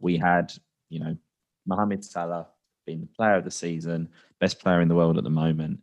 [0.00, 0.52] we had
[0.88, 1.16] you know
[1.66, 2.48] Mohamed Salah
[2.86, 4.08] being the player of the season,
[4.40, 5.80] best player in the world at the moment.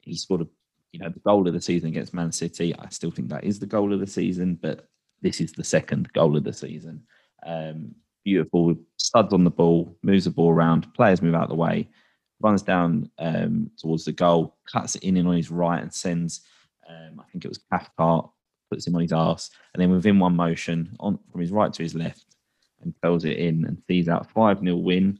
[0.00, 0.48] He scored a
[0.92, 2.74] you know, the goal of the season against Man City.
[2.78, 4.88] I still think that is the goal of the season, but
[5.22, 7.02] this is the second goal of the season.
[7.44, 7.94] Um,
[8.24, 11.88] beautiful studs on the ball, moves the ball around, players move out of the way,
[12.40, 16.42] runs down um, towards the goal, cuts it in, in on his right and sends,
[16.88, 18.28] um, I think it was Cathcart,
[18.70, 21.82] puts him on his ass, and then within one motion, on from his right to
[21.82, 22.24] his left,
[22.82, 25.18] and fills it in and sees out 5 0 win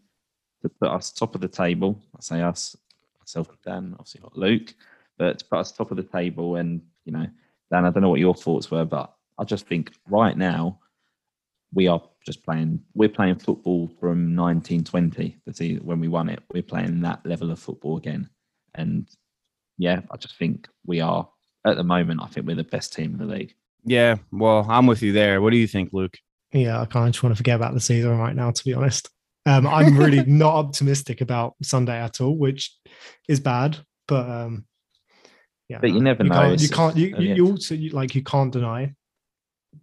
[0.62, 2.00] to put us top of the table.
[2.16, 2.76] I say us,
[3.20, 4.74] myself and Dan, obviously not Luke
[5.18, 6.56] but to put us top of the table.
[6.56, 7.26] And you know,
[7.70, 10.80] Dan, I don't know what your thoughts were, but I just think right now
[11.74, 12.80] we are just playing.
[12.94, 15.36] We're playing football from 1920.
[15.46, 18.28] The see when we won it, we're playing that level of football again.
[18.74, 19.08] And
[19.78, 21.28] yeah, I just think we are
[21.66, 22.22] at the moment.
[22.22, 23.54] I think we're the best team in the league.
[23.84, 25.40] Yeah, well, I'm with you there.
[25.40, 26.18] What do you think, Luke?
[26.52, 28.74] Yeah, I kind of just want to forget about the season right now, to be
[28.74, 29.08] honest.
[29.46, 32.74] Um, I'm really not optimistic about Sunday at all, which
[33.28, 33.78] is bad.
[34.08, 34.64] But um,
[35.68, 36.36] yeah, but you never you know.
[36.36, 36.96] Can't, you can't.
[36.96, 38.94] You, you, you also you, like you can't deny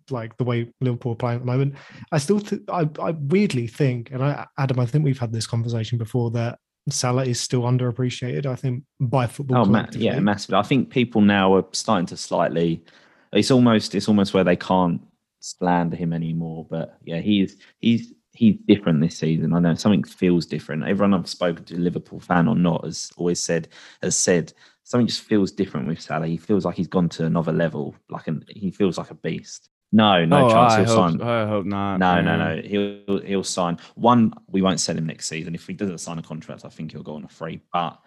[0.10, 1.76] like the way Liverpool are playing at the moment.
[2.12, 5.48] I still, th- I, I weirdly think, and I, Adam, I think we've had this
[5.48, 8.46] conversation before that Salah is still underappreciated.
[8.46, 9.60] I think by football.
[9.60, 10.58] Oh, ma- yeah, massively.
[10.58, 12.84] I think people now are starting to slightly.
[13.32, 15.02] It's almost, it's almost where they can't
[15.40, 16.68] slander him anymore.
[16.70, 19.54] But yeah, he's he's he's different this season.
[19.54, 20.84] I know something feels different.
[20.84, 23.70] Everyone I've spoken to, Liverpool fan or not, has always said
[24.02, 26.28] has said something just feels different with Salah.
[26.28, 27.96] He feels like he's gone to another level.
[28.10, 29.70] Like an, he feels like a beast.
[29.92, 31.22] No, no oh, chance I he'll hope, sign.
[31.22, 31.98] I hope not.
[31.98, 32.62] No, no, no.
[32.62, 33.78] He'll he'll sign.
[33.96, 35.54] One, we won't sell him next season.
[35.54, 37.62] If he doesn't sign a contract, I think he'll go on a free.
[37.72, 38.00] But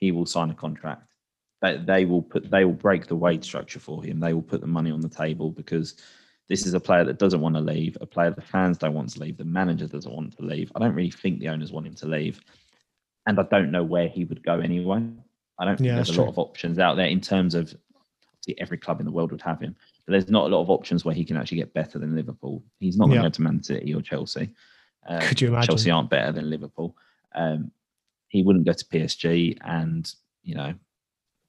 [0.00, 1.12] he will sign a contract.
[1.60, 4.20] They, they will put they will break the wage structure for him.
[4.20, 5.96] They will put the money on the table because
[6.48, 9.10] this is a player that doesn't want to leave, a player the fans don't want
[9.10, 10.70] to leave, the manager doesn't want to leave.
[10.74, 12.40] I don't really think the owners want him to leave.
[13.26, 15.02] And I don't know where he would go anyway.
[15.58, 16.24] I don't think yeah, there's a true.
[16.24, 17.74] lot of options out there in terms of
[18.26, 19.74] obviously every club in the world would have him.
[20.04, 22.62] But there's not a lot of options where he can actually get better than Liverpool.
[22.80, 23.28] He's not going to Yeah.
[23.28, 24.50] go to Man City or Chelsea.
[25.08, 25.68] Um, Could you imagine?
[25.68, 26.96] Chelsea aren't better than Liverpool.
[27.34, 27.70] Um,
[28.28, 30.74] he wouldn't go to PSG, and you know,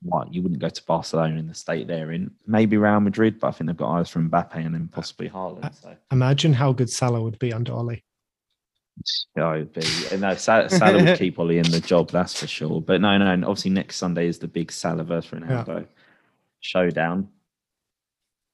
[0.06, 2.32] what you wouldn't go to Barcelona in the state they're in.
[2.46, 5.74] Maybe Real Madrid, but I think they've got eyes from Mbappe and then possibly Haaland.
[5.82, 8.04] So Imagine how good Salah would be under Oli.
[9.36, 9.82] yeah, be.
[10.12, 12.82] And no, Salah, Salah would keep Ollie in the job, that's for sure.
[12.82, 15.88] But no, no, and obviously next Sunday is the big Salah versus Ronaldo
[16.62, 17.28] showdown.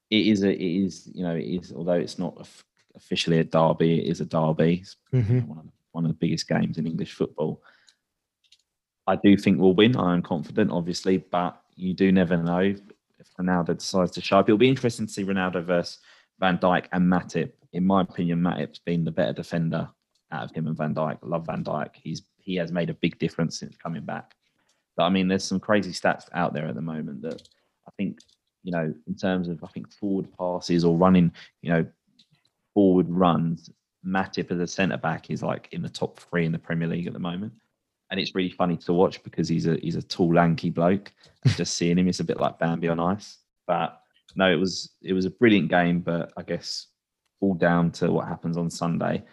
[0.10, 1.72] It is a, it is, you know, it is.
[1.74, 2.64] Although it's not of-
[2.96, 4.80] officially a derby, it is a derby.
[4.82, 5.48] It's Mhm.
[5.48, 7.62] one, of the, one of the biggest games in English football.
[9.08, 9.96] I do think we'll win.
[9.96, 14.48] I am confident, obviously, but you do never know if Ronaldo decides to show up.
[14.48, 16.00] It'll be interesting to see Ronaldo versus
[16.40, 17.52] Van Dijk and Matip.
[17.74, 19.90] In my opinion, Matip's been the better defender
[20.32, 21.18] out of him and Van Dijk.
[21.24, 21.96] I love Van Dijk.
[21.96, 24.34] He's he has made a big difference since coming back.
[24.98, 27.42] But I mean, there's some crazy stats out there at the moment that
[27.88, 28.20] I think,
[28.64, 31.86] you know, in terms of I think forward passes or running, you know,
[32.74, 33.70] forward runs,
[34.06, 37.08] Matip as a centre back is like in the top three in the Premier League
[37.08, 37.54] at the moment.
[38.12, 41.12] And it's really funny to watch because he's a he's a tall, lanky bloke.
[41.48, 43.38] Just seeing him, it's a bit like Bambi on ice.
[43.66, 44.00] But
[44.36, 46.88] no, it was it was a brilliant game, but I guess
[47.40, 49.24] all down to what happens on Sunday.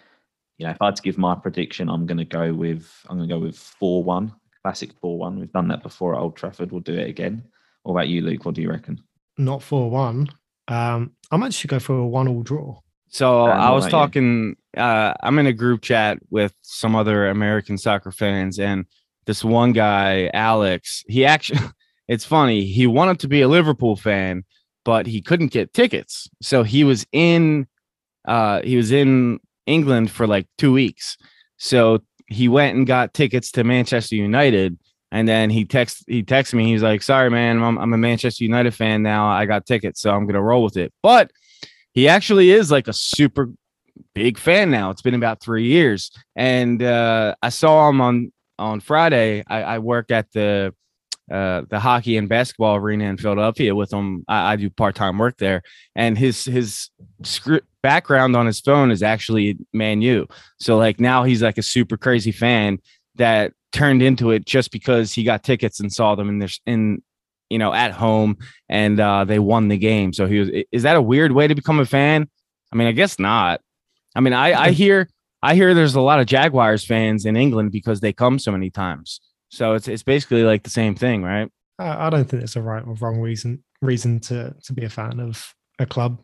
[0.57, 3.19] You know, if I had to give my prediction, I'm going to go with I'm
[3.19, 5.39] going to go with four one, classic four one.
[5.39, 6.73] We've done that before at Old Trafford.
[6.73, 7.45] We'll do it again.
[7.83, 8.45] What about you, Luke?
[8.45, 9.03] What do you reckon?
[9.39, 10.29] Not 4 1.
[10.67, 12.81] Um, I'm actually go for a one all draw.
[13.09, 14.05] So And I was about you?
[14.07, 14.57] talking.
[14.77, 18.85] Uh, I'm in a group chat with some other American soccer fans, and
[19.27, 21.05] this one guy, Alex.
[21.09, 21.61] He actually,
[22.09, 22.65] it's funny.
[22.65, 24.45] He wanted to be a Liverpool fan,
[24.85, 26.29] but he couldn't get tickets.
[26.43, 27.67] So he was in,
[28.27, 31.17] uh, he was in England for like two weeks.
[31.57, 34.79] So he went and got tickets to Manchester United,
[35.11, 36.67] and then he text he texted me.
[36.67, 39.29] He's like, "Sorry, man, I'm, I'm a Manchester United fan now.
[39.29, 41.31] I got tickets, so I'm gonna roll with it." But
[41.93, 43.51] he actually is like a super
[44.19, 44.91] big fan now.
[44.91, 49.45] It's been about three years, and uh, I saw him on on Friday.
[49.47, 50.75] I, I work at the
[51.31, 54.25] uh, the hockey and basketball arena in Philadelphia with him.
[54.27, 55.63] I, I do part time work there,
[55.95, 56.91] and his his
[57.23, 60.27] script background on his phone is actually Man U.
[60.59, 62.79] So like now he's like a super crazy fan
[63.15, 67.03] that turned into it just because he got tickets and saw them in this in
[67.51, 68.37] you know at home
[68.69, 70.13] and uh, they won the game.
[70.13, 70.51] So he was.
[70.73, 72.29] Is that a weird way to become a fan?
[72.73, 73.61] I mean, I guess not.
[74.15, 75.09] I mean, I I hear
[75.43, 78.71] I hear there's a lot of Jaguars fans in England because they come so many
[78.71, 79.21] times.
[79.51, 81.51] So it's it's basically like the same thing, right?
[81.79, 84.89] I, I don't think it's a right or wrong reason reason to to be a
[84.91, 86.21] fan of a club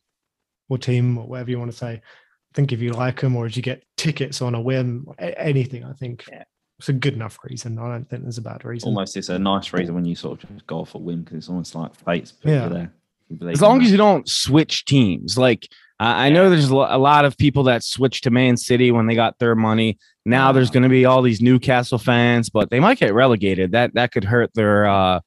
[0.68, 1.92] or team or whatever you want to say.
[1.94, 5.40] I think if you like them or if you get tickets on a whim, a-
[5.40, 6.44] anything, I think Yeah.
[6.78, 7.78] it's a good enough reason.
[7.78, 8.88] I don't think there's a bad reason.
[8.88, 11.38] Almost, it's a nice reason when you sort of just go off a win because
[11.38, 12.64] it's almost like fate's put Yeah.
[12.64, 12.92] you there.
[13.28, 15.68] You as long as you don't switch teams like
[16.00, 19.14] I I know there's a lot of people that switched to Man City when they
[19.14, 19.98] got their money.
[20.24, 23.72] Now there's going to be all these Newcastle fans, but they might get relegated.
[23.72, 25.20] That that could hurt their uh,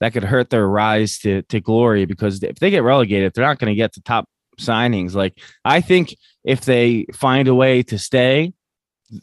[0.00, 3.58] that could hurt their rise to to glory because if they get relegated, they're not
[3.58, 4.28] going to get the top
[4.60, 5.14] signings.
[5.14, 8.52] Like I think if they find a way to stay,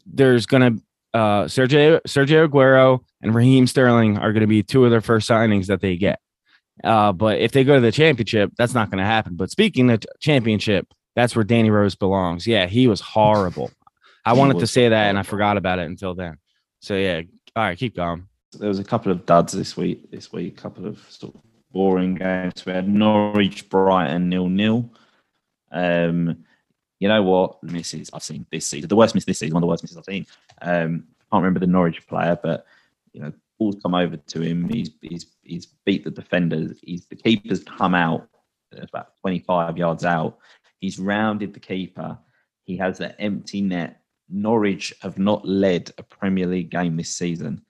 [0.06, 4.86] there's going to uh, Sergio Sergio Aguero and Raheem Sterling are going to be two
[4.86, 6.20] of their first signings that they get.
[6.84, 9.36] Uh, but if they go to the championship, that's not going to happen.
[9.36, 12.48] But speaking of championship, that's where Danny Rose belongs.
[12.48, 13.72] Yeah, he was horrible.
[14.26, 16.38] I He wanted to say that and I forgot about it until then.
[16.82, 17.22] So yeah,
[17.56, 18.28] all right, keep going.
[18.58, 20.10] there was a couple of duds this week.
[20.12, 22.66] This week, a couple of sort of boring games.
[22.66, 24.90] We had Norwich, Brighton, nil nil.
[25.72, 26.46] Um,
[27.00, 28.88] you know what misses I've seen this season?
[28.88, 30.26] The worst miss this season, one of the worst misses I've seen.
[30.62, 32.66] Um, I can't remember the Norwich player, but
[33.14, 34.68] you know, ball's come over to him.
[34.70, 36.80] He's he's he's beat the defenders.
[36.82, 38.28] He's the keeper's come out
[38.78, 40.38] about 25 yards out.
[40.80, 42.18] He's rounded the keeper.
[42.64, 44.02] He has an empty net.
[44.30, 47.64] Norwich have not led a Premier League game this season.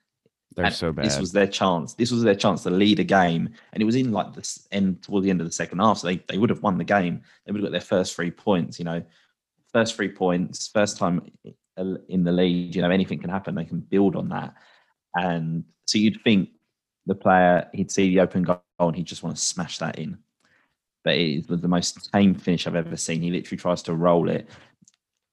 [0.54, 1.04] They're And so bad.
[1.04, 1.94] This was their chance.
[1.94, 5.02] This was their chance to lead a game, and it was in like the end
[5.02, 5.98] toward the end of the second half.
[5.98, 7.22] So they, they would have won the game.
[7.46, 8.78] They would have got their first three points.
[8.78, 9.02] You know,
[9.72, 11.30] first three points, first time
[12.08, 12.74] in the league.
[12.74, 13.54] You know, anything can happen.
[13.54, 14.54] They can build on that,
[15.14, 16.50] and so you'd think
[17.06, 20.18] the player he'd see the open goal and he'd just want to smash that in.
[21.02, 23.22] But it was the most tame finish I've ever seen.
[23.22, 24.48] He literally tries to roll it.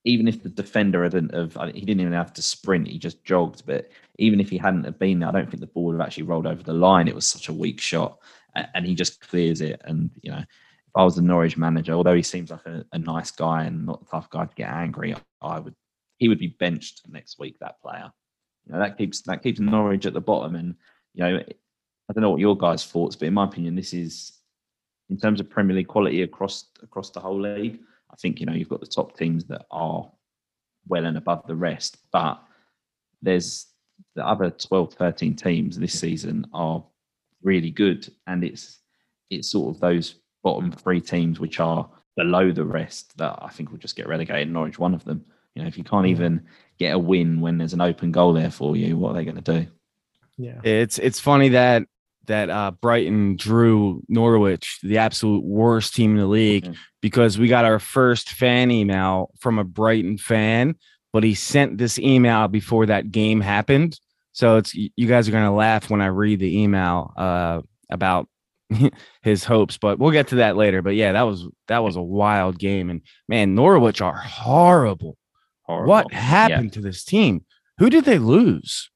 [0.06, 2.88] Even if the defender hadn't have, he didn't even have to sprint.
[2.88, 3.64] He just jogged.
[3.66, 6.08] But even if he hadn't have been there, I don't think the ball would have
[6.08, 7.10] actually rolled over the line.
[7.10, 8.18] It was such a weak shot,
[8.56, 9.82] and he just clears it.
[9.84, 12.98] And you know, if I was the Norwich manager, although he seems like a, a
[12.98, 15.76] nice guy and not a tough guy to get angry, I would
[16.18, 17.58] he would be benched next week.
[17.60, 18.10] That player,
[18.68, 20.56] you know, that keeps that keeps Norwich at the bottom.
[20.56, 20.76] And
[21.14, 24.34] you know, I don't know what your guys' thoughts, but in my opinion, this is
[25.10, 27.80] in terms of Premier League quality across across the whole league,
[28.12, 30.10] I think you know you've got the top teams that are
[30.88, 32.42] well and above the rest, but
[33.22, 33.68] there's
[34.16, 36.84] the other 12, 13 teams this season are
[37.42, 38.80] really good, and it's
[39.30, 43.72] it's sort of those bottom three teams which are below the rest that I think
[43.72, 44.52] will just get relegated.
[44.52, 45.26] Norwich, one of them.
[45.56, 46.46] You know, if you can't even
[46.80, 49.42] get a win when there's an open goal there for you, what are they going
[49.42, 49.68] to do?
[50.38, 50.60] Yeah.
[50.64, 51.84] It's it's funny that
[52.28, 56.76] that uh, Brighton drew Norwich, the absolute worst team in the league, Mhm.
[57.02, 60.76] because we got our first fan email from a Brighton fan,
[61.14, 63.98] but he sent this email before that game happened.
[64.34, 68.28] So it's you guys are gonna laugh when I read the email uh, about
[69.22, 70.82] his hopes, but we'll get to that later.
[70.82, 75.18] But yeah, that was that was a wild game, and man, Norwich are horrible.
[75.68, 75.90] Horrible.
[75.90, 76.20] What Yeah.
[76.20, 77.46] happened to this team?
[77.80, 78.90] Who did they lose?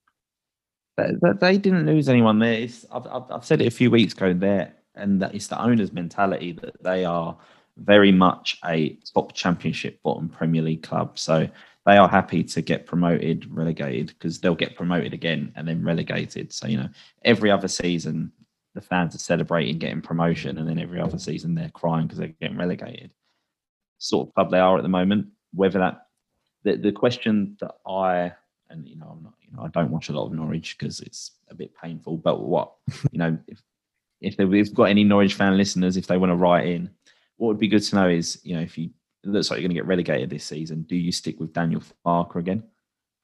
[0.97, 2.67] They, they- they didn't lose anyone there.
[2.91, 5.91] I've, I've, I've said it a few weeks ago there, and that it's the owner's
[5.93, 7.37] mentality that they are
[7.77, 11.17] very much a top championship bottom Premier League club.
[11.17, 11.47] So
[11.85, 16.51] they are happy to get promoted, relegated, because they'll get promoted again and then relegated.
[16.53, 16.89] So, you know,
[17.23, 18.31] every other season,
[18.75, 22.35] the fans are celebrating getting promotion, and then every other season they're crying because they're
[22.39, 23.11] getting relegated.
[23.97, 25.27] Sort of club they are at the moment.
[25.53, 26.07] Whether that,
[26.63, 28.33] the, the question that I
[28.69, 30.99] and you know I'm not you know I don't watch a lot of Norwich because
[31.01, 32.17] it's a bit painful.
[32.17, 32.73] But what
[33.11, 33.61] you know if
[34.21, 36.89] if they- we've got any Norwich fan listeners, if they want to write in,
[37.37, 38.89] what would be good to know is you know if you
[39.23, 41.83] it looks like you're going to get relegated this season, do you stick with Daniel
[42.03, 42.63] Farke again,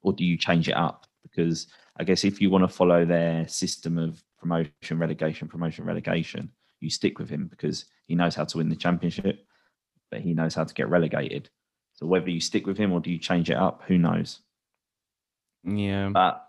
[0.04, 1.08] or do you change it up?
[1.24, 1.68] Because
[2.00, 6.92] I guess if you want to follow their system of promotion, relegation, promotion, relegation, you
[6.92, 9.44] stick with him because he knows how to win the championship,
[10.12, 11.50] but he knows how to get relegated.
[11.98, 14.40] So whether you stick with him or do you change it up, who knows?
[15.64, 16.10] Yeah.
[16.10, 16.44] But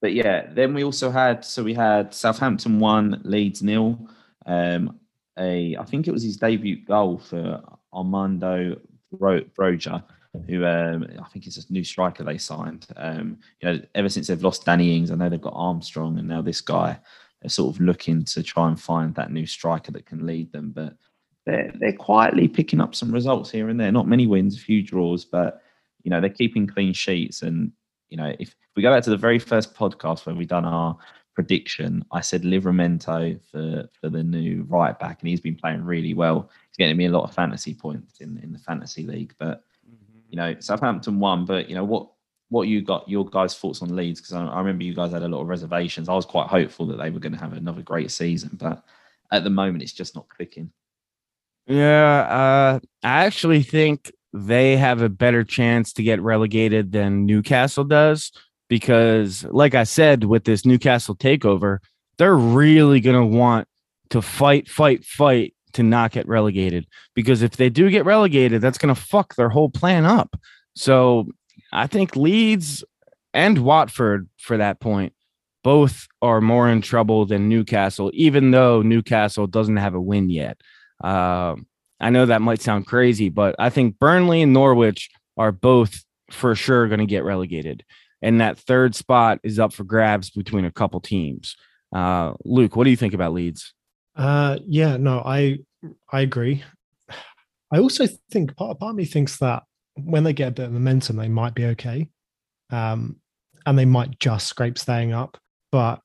[0.00, 4.08] but yeah, then we also had so we had Southampton one, Leeds nil.
[4.46, 4.98] Um,
[5.38, 8.80] a I think it was his debut goal for Armando
[9.12, 10.02] Bro- Broja,
[10.48, 12.86] who um, I think is a new striker they signed.
[12.96, 16.28] Um, you know, ever since they've lost Danny Ings, I know they've got Armstrong, and
[16.28, 16.98] now this guy.
[17.40, 20.70] They're sort of looking to try and find that new striker that can lead them,
[20.70, 20.94] but
[21.46, 23.92] they're they're quietly picking up some results here and there.
[23.92, 25.62] Not many wins, a few draws, but
[26.02, 27.42] you know they're keeping clean sheets.
[27.42, 27.72] And
[28.10, 30.64] you know if, if we go back to the very first podcast where we done
[30.64, 30.96] our
[31.34, 36.14] prediction, I said Livramento for for the new right back, and he's been playing really
[36.14, 36.50] well.
[36.68, 40.18] He's getting me a lot of fantasy points in in the fantasy league, but mm-hmm.
[40.30, 41.44] you know Southampton won.
[41.44, 42.08] But you know what
[42.50, 45.22] what you got your guys' thoughts on Leeds because I, I remember you guys had
[45.22, 46.08] a lot of reservations.
[46.08, 48.84] I was quite hopeful that they were going to have another great season, but
[49.32, 50.70] at the moment it's just not clicking.
[51.66, 57.84] Yeah, uh, I actually think they have a better chance to get relegated than Newcastle
[57.84, 58.32] does
[58.68, 61.78] because, like I said, with this Newcastle takeover,
[62.18, 63.68] they're really going to want
[64.10, 66.86] to fight, fight, fight to not get relegated.
[67.14, 70.36] Because if they do get relegated, that's going to fuck their whole plan up.
[70.74, 71.28] So
[71.72, 72.84] I think Leeds
[73.34, 75.12] and Watford, for that point,
[75.62, 80.60] both are more in trouble than Newcastle, even though Newcastle doesn't have a win yet.
[81.02, 81.66] Um,
[82.00, 86.54] I know that might sound crazy, but I think Burnley and Norwich are both for
[86.54, 87.84] sure going to get relegated.
[88.20, 91.56] And that third spot is up for grabs between a couple teams.
[91.94, 93.74] Uh, Luke, what do you think about Leeds?
[94.16, 95.58] Uh, yeah, no, I
[96.10, 96.62] I agree.
[97.72, 100.72] I also think part, part of me thinks that when they get a bit of
[100.72, 102.08] momentum, they might be okay,
[102.70, 103.16] um,
[103.66, 105.38] and they might just scrape staying up.
[105.70, 106.00] But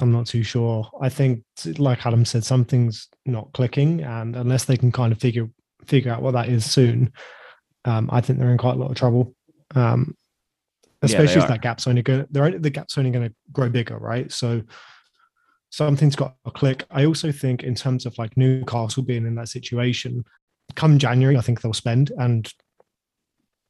[0.00, 0.90] I'm not too sure.
[1.00, 1.42] I think,
[1.78, 5.48] like Adam said, something's not clicking, and unless they can kind of figure
[5.86, 7.12] figure out what that is soon,
[7.84, 9.34] um, I think they're in quite a lot of trouble.
[9.74, 10.16] Um,
[11.02, 11.48] Yeah, especially if are.
[11.48, 14.32] that gap's only going, they're only, the gap's only going to grow bigger, right?
[14.32, 14.62] So
[15.70, 16.84] something's got to click.
[16.90, 20.24] I also think in terms of like Newcastle being in that situation,
[20.74, 22.50] come January, I think they'll spend and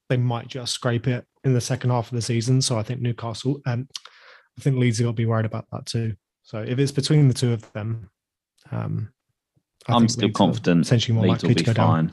[0.09, 2.63] they might just scrape it in the second half of the season.
[2.63, 3.89] So I think Newcastle, um,
[4.59, 6.15] I think Leeds have got to be worried about that too.
[6.43, 8.11] So if it's between the two of them,
[8.71, 9.11] um,
[9.89, 12.09] I I'm think still Leeds confident Essentially more Leeds will be to go down.
[12.09, 12.13] fine.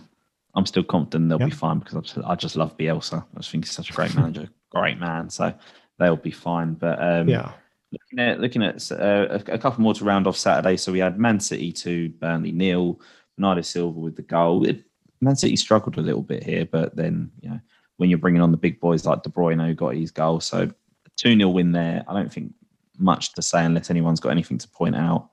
[0.55, 3.23] I'm still confident they'll be fine because I just, I just love Bielsa.
[3.33, 5.29] I just think he's such a great manager, great man.
[5.29, 5.53] So
[5.97, 6.73] they'll be fine.
[6.73, 7.51] But um, Yeah.
[7.91, 10.75] looking at looking at uh, a, a couple more to round off Saturday.
[10.75, 12.99] So we had Man City to Burnley nil.
[13.37, 14.67] Bernardo Silva with the goal.
[14.67, 14.83] It,
[15.21, 17.59] Man City struggled a little bit here, but then you know
[17.97, 20.69] when you're bringing on the big boys like De Bruyne who got his goal, so
[21.22, 22.03] two 0 win there.
[22.07, 22.53] I don't think
[22.97, 25.30] much to say unless anyone's got anything to point out.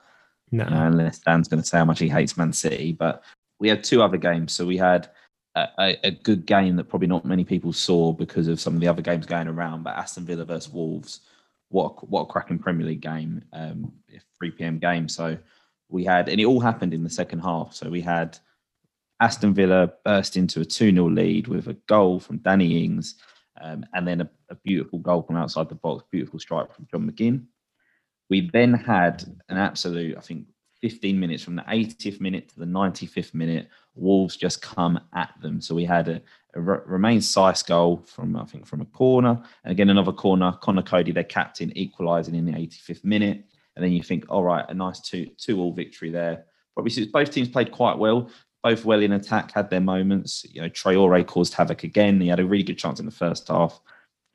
[0.51, 0.65] No.
[0.65, 2.93] you know, unless Dan's going to say how much he hates Man City.
[2.93, 3.23] But
[3.59, 4.53] we had two other games.
[4.53, 5.11] So we had
[5.55, 8.81] a, a, a good game that probably not many people saw because of some of
[8.81, 9.83] the other games going around.
[9.83, 11.21] But Aston Villa versus Wolves,
[11.69, 13.93] what a, what a cracking Premier League game, um,
[14.39, 14.79] 3 p.m.
[14.79, 15.09] game.
[15.09, 15.37] So
[15.91, 17.75] we had, and it all happened in the second half.
[17.75, 18.39] So we had
[19.21, 23.17] Aston Villa burst into a 2 0 lead with a goal from Danny Ings
[23.61, 27.11] um, and then a, a, beautiful goal from outside the box, beautiful strike from John
[27.11, 27.45] McGinn.
[28.31, 30.47] We then had an absolute, I think,
[30.81, 33.69] 15 minutes from the 80th minute to the 95th minute.
[33.95, 35.61] Wolves just come at them.
[35.61, 36.23] So we had a,
[36.55, 37.21] a Romain
[37.67, 39.43] goal from, I think, from a corner.
[39.65, 40.53] And again, another corner.
[40.61, 43.45] Conor Coady, their captain, equalising in the 85th minute.
[43.75, 46.45] And then you think, all right, a nice two two all victory there.
[46.75, 48.31] Probably both teams played quite well,
[48.63, 50.45] both well in attack, had their moments.
[50.51, 52.21] You know, Traore caused havoc again.
[52.21, 53.81] He had a really good chance in the first half,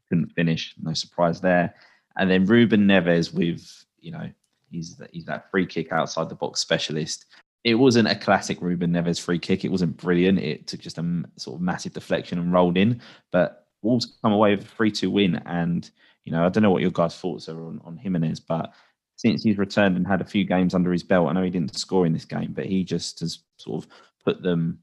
[0.09, 0.74] couldn't finish.
[0.82, 1.74] No surprise there.
[2.17, 4.30] And then Ruben Neves with, you know,
[4.71, 7.26] he's he's that free kick outside the box specialist.
[7.63, 9.63] It wasn't a classic Ruben Neves free kick.
[9.63, 10.39] It wasn't brilliant.
[10.39, 13.01] It took just a sort of massive deflection and rolled in.
[13.32, 15.41] But Wolves come away with a 3 2 win.
[15.45, 15.89] And,
[16.26, 18.74] you know, I don't know what your guys' thoughts are on, on Jimenez, but
[19.15, 21.30] since he's returned and had a few games under his belt.
[21.30, 23.89] I know he didn't score in this game, but he just has sort of
[24.24, 24.80] put them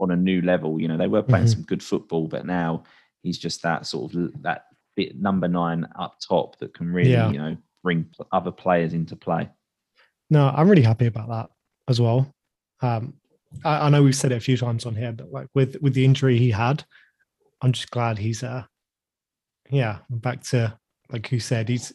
[0.00, 0.80] on a new level.
[0.80, 1.52] You know, they were playing mm-hmm.
[1.52, 2.84] some good football, but now
[3.22, 4.66] he's just that sort of that
[4.96, 7.30] bit number nine up top that can really, yeah.
[7.30, 9.48] you know, bring other players into play.
[10.30, 11.50] No, I'm really happy about that
[11.88, 12.32] as well.
[12.80, 13.14] Um,
[13.64, 15.94] I, I know we've said it a few times on here, but like with with
[15.94, 16.84] the injury he had,
[17.62, 18.64] I'm just glad he's uh
[19.70, 20.78] yeah, back to
[21.10, 21.92] like you said, he's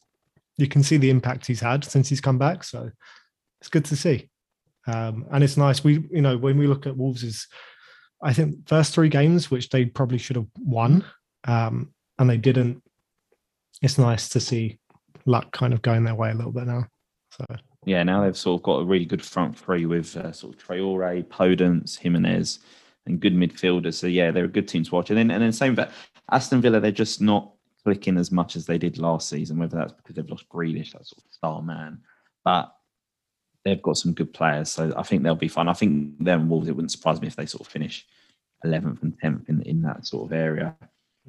[0.58, 2.64] you can see the impact he's had since he's come back.
[2.64, 2.90] So
[3.60, 4.30] it's good to see.
[4.88, 5.84] Um, and it's nice.
[5.84, 7.48] We, you know, when we look at Wolves'
[8.22, 11.04] I think first three games, which they probably should have won,
[11.46, 12.82] um, and they didn't.
[13.82, 14.80] It's nice to see
[15.26, 16.86] luck kind of going their way a little bit now.
[17.32, 17.46] So
[17.86, 20.66] yeah, now they've sort of got a really good front three with uh, sort of
[20.66, 22.60] Traore, Podence, Jimenez,
[23.06, 23.96] and good midfielders.
[23.96, 25.10] So yeah, they're a good team to watch.
[25.10, 25.90] And then and then same for
[26.32, 27.52] Aston Villa, they're just not
[27.84, 31.06] clicking as much as they did last season, whether that's because they've lost Grealish, that
[31.06, 32.00] sort of star man.
[32.46, 32.74] But
[33.64, 35.68] they've got some good players, so I think they'll be fine.
[35.68, 38.06] I think them Wolves, it wouldn't surprise me if they sort of finish
[38.66, 40.76] 11th and 10th in, in that sort of area.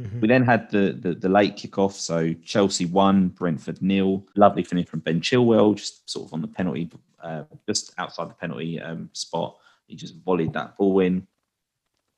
[0.00, 0.20] Mm-hmm.
[0.20, 1.92] We then had the, the, the late kickoff.
[1.92, 4.26] So Chelsea won, Brentford nil.
[4.34, 6.90] Lovely finish from Ben Chilwell, just sort of on the penalty,
[7.22, 9.56] uh, just outside the penalty um, spot.
[9.86, 11.26] He just volleyed that ball in.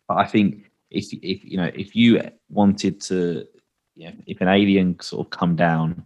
[0.08, 3.46] But I think if if you know if you wanted to
[3.96, 6.04] you know, if an alien sort of come down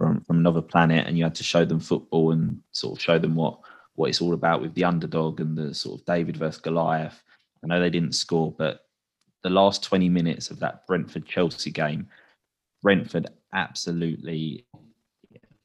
[0.00, 3.18] from from another planet and you had to show them football and sort of show
[3.18, 3.58] them what
[3.96, 7.22] what it's all about with the underdog and the sort of David versus Goliath.
[7.62, 8.86] I know they didn't score, but
[9.42, 12.08] the last 20 minutes of that Brentford Chelsea game,
[12.82, 14.64] Brentford absolutely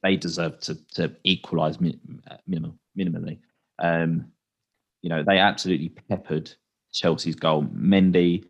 [0.03, 3.39] they deserve to to equalise minimally.
[3.79, 4.25] Um,
[5.01, 6.51] you know they absolutely peppered
[6.91, 7.63] Chelsea's goal.
[7.63, 8.43] Mendy,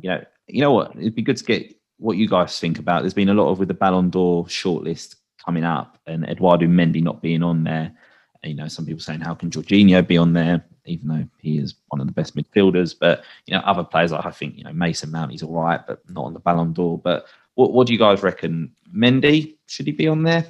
[0.00, 0.92] you know, you know what?
[0.96, 3.02] It'd be good to get what you guys think about.
[3.02, 7.02] There's been a lot of with the Ballon d'Or shortlist coming up, and Eduardo Mendy
[7.02, 7.92] not being on there.
[8.44, 11.74] You know, some people saying how can Jorginho be on there, even though he is
[11.88, 12.94] one of the best midfielders.
[12.98, 15.80] But you know, other players like I think you know Mason Mount, he's all right,
[15.86, 16.98] but not on the Ballon d'Or.
[16.98, 18.72] But what what do you guys reckon?
[18.94, 20.44] Mendy should he be on there?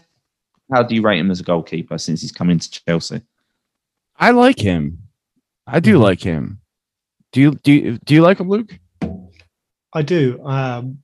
[0.72, 3.20] How do you rate him as a goalkeeper since he's come into Chelsea?
[4.16, 4.98] I like him.
[5.66, 6.02] I do mm-hmm.
[6.02, 6.60] like him.
[7.32, 8.78] Do you do you, do you like him, Luke?
[9.92, 10.42] I do.
[10.44, 11.02] Um,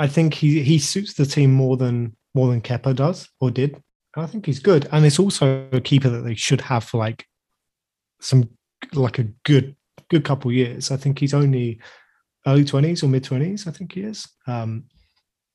[0.00, 3.80] I think he he suits the team more than more than Kepa does or did.
[4.16, 7.26] I think he's good, and it's also a keeper that they should have for like
[8.18, 8.48] some
[8.94, 9.76] like a good
[10.08, 10.90] good couple years.
[10.90, 11.80] I think he's only
[12.46, 13.68] early twenties or mid twenties.
[13.68, 14.26] I think he is.
[14.46, 14.84] Um,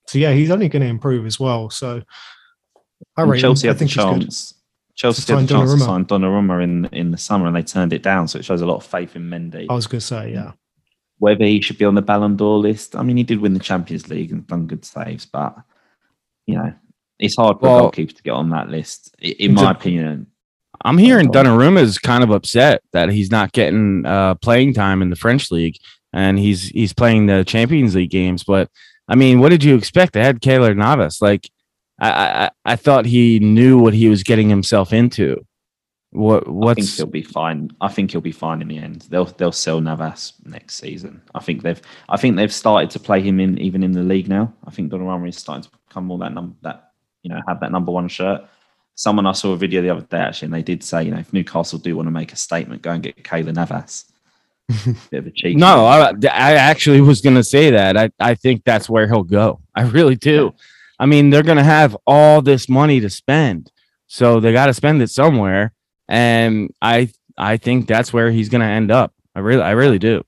[0.07, 1.71] so yeah, he's only going to improve as well.
[1.71, 2.03] So
[3.17, 3.73] I rate Chelsea him.
[3.73, 4.53] had the chance.
[4.93, 8.03] Chelsea had the chance to sign Donnarumma in in the summer, and they turned it
[8.03, 8.27] down.
[8.27, 9.65] So it shows a lot of faith in Mendy.
[9.71, 10.51] I was going to say, yeah
[11.20, 12.95] whether he should be on the Ballon d'Or list.
[12.95, 15.55] I mean, he did win the Champions League and done good saves, but
[16.45, 16.74] you know,
[17.20, 20.28] it's hard for well, goalkeepers to get on that list, in my opinion.
[20.84, 25.09] I'm hearing Donnarumma is kind of upset that he's not getting uh, playing time in
[25.09, 25.78] the French league,
[26.13, 28.43] and he's he's playing the Champions League games.
[28.43, 28.70] But
[29.07, 30.13] I mean, what did you expect?
[30.13, 31.22] They had Keylor Navas.
[31.22, 31.49] Like,
[31.99, 35.45] I, I I thought he knew what he was getting himself into.
[36.16, 36.80] What what's...
[36.80, 37.72] I think he'll be fine.
[37.82, 39.01] I think he'll be fine in the end.
[39.09, 41.22] They'll they'll sell Navas next season.
[41.34, 44.30] I think they've I think they've started to play him in even in the league
[44.30, 44.53] now.
[44.66, 46.91] I think Donnarumma is starting to become more that number that
[47.22, 48.45] you know have that number one shirt.
[48.95, 51.20] Someone I saw a video the other day actually, and they did say you know
[51.20, 54.05] if Newcastle do want to make a statement, go and get Keylor Navas.
[55.11, 55.55] Bit of a cheeky.
[55.55, 57.97] no, I, I actually was going to say that.
[57.97, 59.59] I I think that's where he'll go.
[59.76, 60.53] I really do.
[60.97, 63.70] I mean, they're going to have all this money to spend,
[64.07, 65.74] so they got to spend it somewhere
[66.07, 69.13] and I I think that's where he's going to end up.
[69.35, 70.23] I really I really do.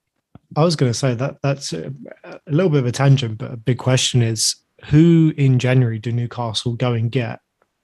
[0.56, 3.52] I was going to say that that's a, a, little bit of a tangent, but
[3.52, 4.56] a big question is
[4.86, 7.40] who in January do Newcastle go and get?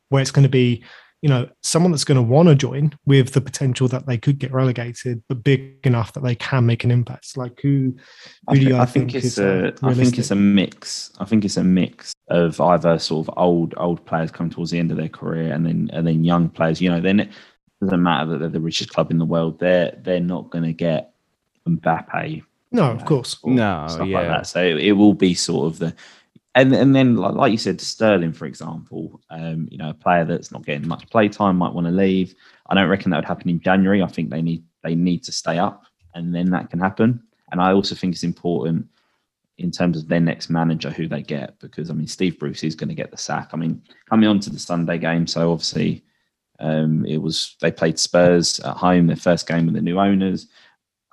[0.10, 0.84] Where it's going to be
[1.24, 4.40] you know, someone that's going to want to join with the potential that they could
[4.40, 7.38] get relegated, but big enough that they can make an impact.
[7.38, 7.96] Like who?
[8.50, 9.68] who I, think, I think, think it's a.
[9.70, 11.14] Uh, I think it's a mix.
[11.20, 14.80] I think it's a mix of either sort of old old players coming towards the
[14.80, 16.82] end of their career, and then and then young players.
[16.82, 17.30] You know, then it
[17.86, 19.60] doesn't matter that they're the richest club in the world.
[19.60, 21.14] They're they're not going to get
[21.68, 22.44] Mbappe.
[22.72, 23.38] No, of course.
[23.46, 24.20] No, stuff yeah.
[24.20, 24.48] like that.
[24.48, 25.96] So it, it will be sort of the
[26.56, 30.26] and and then like, like you said, Sterling, for example, um, you know, a player
[30.26, 32.36] that's not getting much play time might want to leave.
[32.68, 34.02] I don't reckon that would happen in January.
[34.02, 37.24] I think they need they need to stay up, and then that can happen.
[37.52, 38.88] And I also think it's important
[39.58, 42.76] in terms of their next manager who they get, because I mean, Steve Bruce is
[42.76, 43.52] going to get the sack.
[43.54, 46.04] I mean, coming on to the Sunday game, so obviously
[46.60, 50.48] um, it was they played Spurs at home, their first game with the new owners.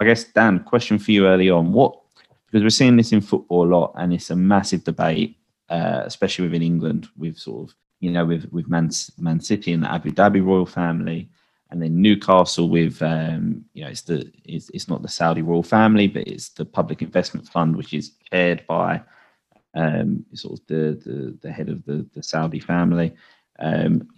[0.01, 1.99] I guess Dan, question for you early on: what
[2.47, 5.37] because we're seeing this in football a lot, and it's a massive debate,
[5.69, 9.83] uh, especially within England, with sort of you know with with Man, Man City and
[9.83, 11.29] the Abu Dhabi royal family,
[11.71, 15.63] and then Newcastle with um, you know it's the it's, it's not the Saudi royal
[15.63, 19.03] family, but it's the Public Investment Fund, which is chaired by
[19.75, 23.15] um, sort of the, the the head of the the Saudi family.
[23.59, 24.09] Um,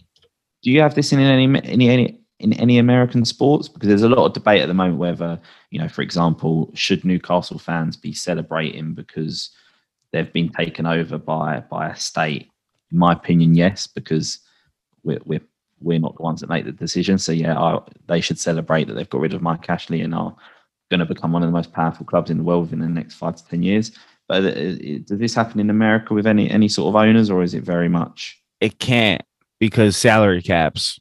[0.63, 3.69] do you have this in any any any in any American sports?
[3.69, 5.41] Because there's a lot of debate at the moment whether,
[5.71, 9.51] you know, for example, should Newcastle fans be celebrating because
[10.13, 12.51] they've been taken over by by a state?
[12.91, 14.39] In my opinion, yes, because
[15.05, 15.41] we're we're
[15.81, 17.19] we're not the ones that make the decision.
[17.19, 20.35] So yeah, I, they should celebrate that they've got rid of Mike Ashley and are
[20.91, 23.15] going to become one of the most powerful clubs in the world within the next
[23.15, 23.93] five to ten years.
[24.29, 27.55] But uh, does this happen in America with any any sort of owners, or is
[27.55, 28.41] it very much?
[28.61, 29.23] It can't
[29.63, 30.99] because salary caps.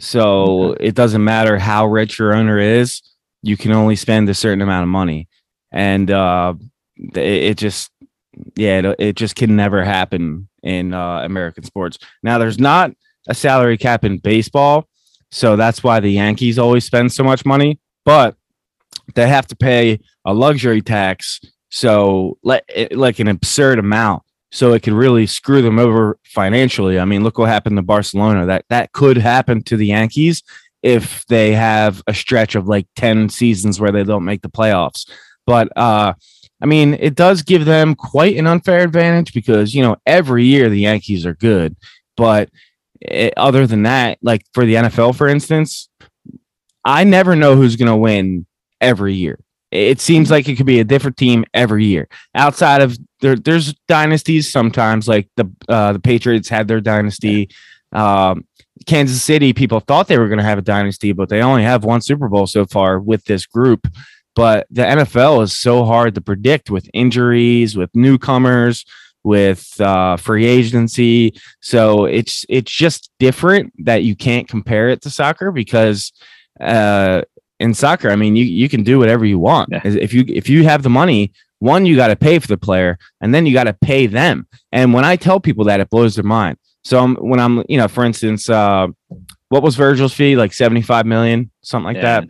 [0.00, 3.02] So it doesn't matter how rich your owner is,
[3.42, 5.28] you can only spend a certain amount of money.
[5.70, 6.54] And uh,
[7.14, 7.90] it, it just,
[8.56, 11.98] yeah, it, it, just can never happen in uh, American sports.
[12.22, 12.92] Now, there's not
[13.28, 14.88] a salary cap in baseball.
[15.30, 18.36] So that's why the Yankees always spend so much money, but
[19.14, 21.42] they have to pay a luxury tax.
[21.68, 24.22] So, like, like an absurd amount
[24.52, 27.00] so it could really screw them over financially.
[27.00, 28.46] I mean, look what happened to Barcelona.
[28.46, 30.42] That that could happen to the Yankees
[30.82, 35.10] if they have a stretch of like 10 seasons where they don't make the playoffs.
[35.46, 36.14] But uh
[36.60, 40.68] I mean, it does give them quite an unfair advantage because, you know, every year
[40.68, 41.74] the Yankees are good,
[42.16, 42.50] but
[43.00, 45.88] it, other than that, like for the NFL for instance,
[46.84, 48.46] I never know who's going to win
[48.80, 49.38] every year.
[49.72, 52.06] It seems like it could be a different team every year.
[52.34, 57.48] Outside of there, there's dynasties sometimes, like the uh, the Patriots had their dynasty.
[57.92, 58.46] Um,
[58.86, 61.84] Kansas City, people thought they were going to have a dynasty, but they only have
[61.84, 63.88] one Super Bowl so far with this group.
[64.34, 68.84] But the NFL is so hard to predict with injuries, with newcomers,
[69.24, 71.34] with uh, free agency.
[71.60, 76.12] So it's it's just different that you can't compare it to soccer because
[76.60, 77.22] uh,
[77.60, 79.70] in soccer, I mean, you you can do whatever you want.
[79.72, 79.80] Yeah.
[79.84, 82.98] If you if you have the money, one, you got to pay for the player,
[83.20, 84.48] and then you got to pay them.
[84.72, 86.58] And when I tell people that, it blows their mind.
[86.82, 88.88] So I'm, when I'm, you know, for instance, uh,
[89.48, 90.34] what was Virgil's fee?
[90.34, 92.20] Like 75 million, something like yeah.
[92.20, 92.28] that.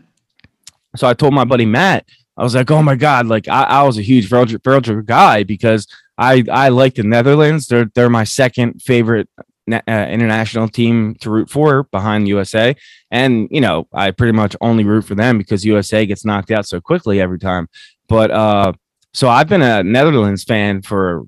[0.97, 2.07] So I told my buddy Matt,
[2.37, 5.45] I was like, oh my God, like I, I was a huge Virgil, Virgil guy
[5.45, 5.87] because
[6.19, 7.69] I, I like the Netherlands.
[7.69, 9.29] They're, they're my second favorite
[9.71, 12.75] uh, international team to root for behind USA.
[13.11, 16.67] And, you know, I pretty much only root for them because USA gets knocked out
[16.67, 17.69] so quickly every time.
[18.09, 18.73] But uh,
[19.13, 21.25] so I've been a Netherlands fan for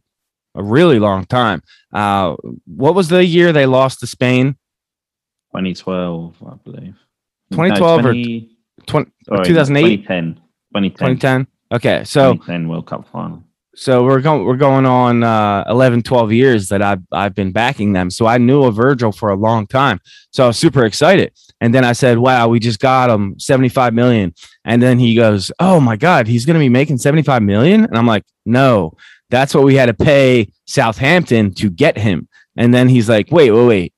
[0.55, 1.63] a really long time.
[1.93, 4.57] Uh, what was the year they lost to Spain?
[5.53, 6.97] 2012, I believe.
[7.53, 9.97] 2012 no, 20, or 20, sorry, 2008?
[10.03, 10.35] 2010.
[10.35, 11.17] 2010.
[11.17, 11.47] 2010.
[11.73, 13.44] Okay, so 2010 World Cup final
[13.75, 17.93] so we're going we're going on uh, 11 12 years that I've I've been backing
[17.93, 18.11] them.
[18.11, 20.01] So I knew of Virgil for a long time.
[20.31, 21.33] So I was super excited.
[21.61, 25.51] And then I said, "Wow, we just got him 75 million." And then he goes,
[25.59, 28.93] "Oh my god, he's going to be making 75 million?" And I'm like, "No.
[29.31, 33.51] That's what we had to pay Southampton to get him." And then he's like, "Wait,
[33.51, 33.95] wait, wait."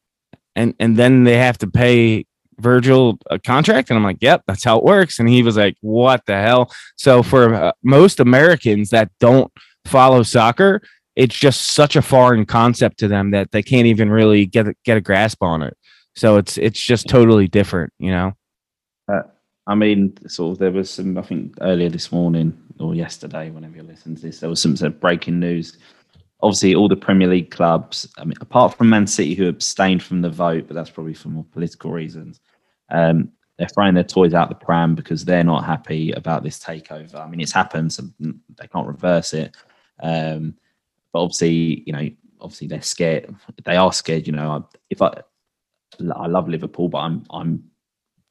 [0.55, 2.27] And and then they have to pay
[2.61, 3.91] Virgil a contract?
[3.91, 5.19] And I'm like, yep, that's how it works.
[5.19, 6.73] And he was like, what the hell?
[6.97, 9.53] So for uh, most Americans that don't
[9.85, 10.83] follow soccer,
[11.17, 14.97] it's just such a foreign concept to them that they can't even really get get
[14.97, 15.77] a grasp on it.
[16.15, 18.33] So it's it's just totally different, you know.
[19.11, 19.23] Uh,
[19.67, 20.59] I mean, sort of.
[20.59, 21.17] There was some.
[21.19, 24.77] I think earlier this morning or yesterday, whenever you listen to this, there was some
[24.77, 25.79] sort of breaking news.
[26.43, 30.21] Obviously, all the Premier League clubs, I mean, apart from Man City, who abstained from
[30.21, 32.41] the vote, but that's probably for more political reasons.
[32.91, 37.15] Um, they're throwing their toys out the pram because they're not happy about this takeover.
[37.15, 39.57] I mean, it's happened, so they can't reverse it.
[40.03, 40.55] Um,
[41.13, 42.11] but obviously, you know,
[42.41, 43.35] obviously they're scared.
[43.65, 44.27] They are scared.
[44.27, 45.23] You know, if I
[46.15, 47.65] I love Liverpool, but I'm I'm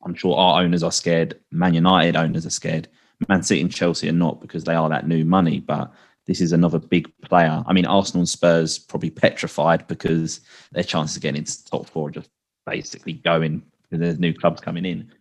[0.04, 1.40] I'm sure our owners are scared.
[1.52, 2.88] Man United owners are scared.
[3.28, 5.60] Man City and Chelsea are not because they are that new money.
[5.60, 5.92] But
[6.26, 7.64] this is another big player.
[7.68, 11.88] I mean, Arsenal and Spurs probably petrified because their chances of getting into the top
[11.88, 12.30] four are just
[12.66, 15.12] basically going because there's new clubs coming in.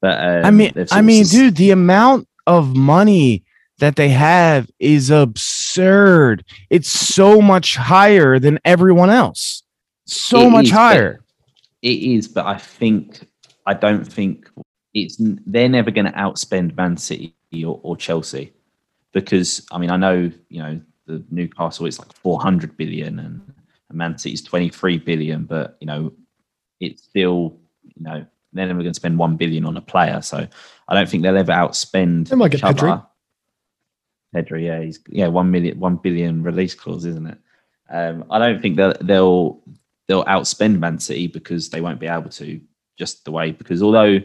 [0.00, 3.44] But um, I mean, I mean, dude, the amount of money
[3.78, 6.44] that they have is absurd.
[6.70, 9.62] It's so much higher than everyone else.
[10.06, 11.20] So much is, higher.
[11.82, 13.26] It is, but I think
[13.66, 14.50] I don't think
[14.94, 17.34] it's they're never going to outspend Man City
[17.64, 18.52] or, or Chelsea
[19.14, 23.54] because I mean I know you know the Newcastle it's like 400 billion and,
[23.88, 26.12] and Man City's 23 billion, but you know
[26.80, 30.46] it's still you know they're never going to spend one billion on a player, so
[30.88, 32.28] I don't think they'll ever outspend.
[32.28, 32.86] They might get each other.
[32.86, 33.06] Pedri.
[34.34, 37.38] Pedri, yeah, he's yeah one million one billion release clause, isn't it?
[37.90, 39.62] Um, I don't think that they'll
[40.08, 42.60] they'll outspend Man City because they won't be able to
[42.98, 44.20] just the way because although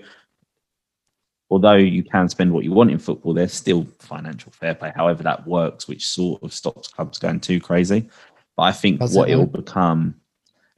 [1.49, 4.91] although you can spend what you want in football, there's still financial fair play.
[4.95, 8.09] However, that works, which sort of stops clubs going too crazy.
[8.55, 10.15] But I think it what it will become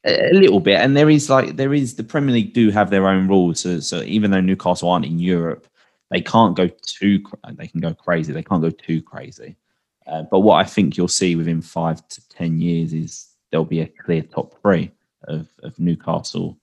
[0.05, 2.89] a a little bit, and there is like there is the Premier League do have
[2.89, 3.61] their own rules.
[3.61, 5.67] So, so even though Newcastle aren't in Europe,
[6.09, 7.23] they can't go too.
[7.53, 8.33] They can go crazy.
[8.33, 9.55] They can't go too crazy.
[10.07, 13.81] Uh, but what I think you'll see within five to ten years is there'll be
[13.81, 14.91] a clear top three
[15.25, 16.57] of, of Newcastle,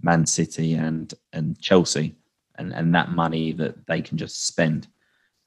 [0.00, 2.14] Man City, and and Chelsea,
[2.56, 4.86] and and that money that they can just spend.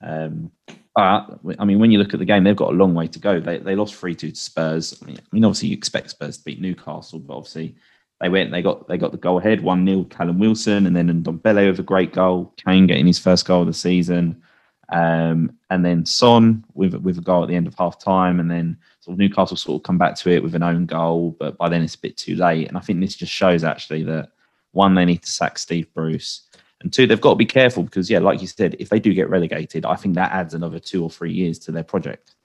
[0.02, 0.52] Um,
[0.96, 3.20] but I mean, when you look at the game, they've got a long way to
[3.20, 3.40] go.
[3.40, 4.98] They they lost three two to Spurs.
[5.02, 7.76] I mean, I mean, obviously you expect Spurs to beat Newcastle, but obviously
[8.20, 11.24] they went they got they got the goal ahead one 0 Callum Wilson, and then
[11.24, 12.54] Ndombele with a great goal.
[12.58, 14.42] Kane getting his first goal of the season.
[14.90, 18.50] Um, and then Son with with a goal at the end of half time, and
[18.50, 21.58] then sort of Newcastle sort of come back to it with an own goal, but
[21.58, 22.68] by then it's a bit too late.
[22.70, 24.30] And I think this just shows actually that
[24.72, 26.47] one, they need to sack Steve Bruce,
[26.82, 29.14] and two, they've got to be careful because yeah, like you said, if they do
[29.14, 32.36] get relegated, I think that adds another two or three years to their project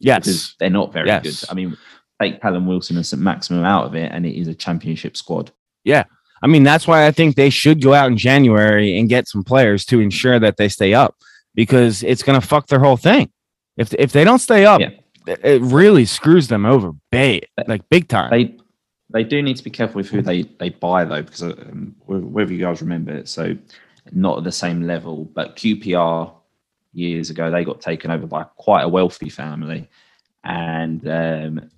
[0.00, 0.54] because Yes.
[0.58, 1.22] they're not very Yes.
[1.40, 1.50] good.
[1.50, 1.76] I mean,
[2.20, 5.50] take Callum Wilson and St Maximin out of it, and it is a championship squad.
[5.84, 6.04] Yeah.
[6.42, 9.44] I mean, that's why I think they should go out in January and get some
[9.44, 11.14] players to ensure that they stay up
[11.54, 13.30] because it's going to fuck their whole thing.
[13.76, 14.90] If if they don't stay up, Yeah.
[15.26, 18.30] it- it really screws them over big, like big time.
[18.30, 18.56] They
[19.12, 22.52] they do need to be careful with who they they buy though, because um, whether
[22.52, 23.56] you guys remember it, so
[24.10, 26.32] not at the same level, but QPR
[26.92, 29.88] years ago they got taken over by quite a wealthy family,
[30.44, 31.70] and um,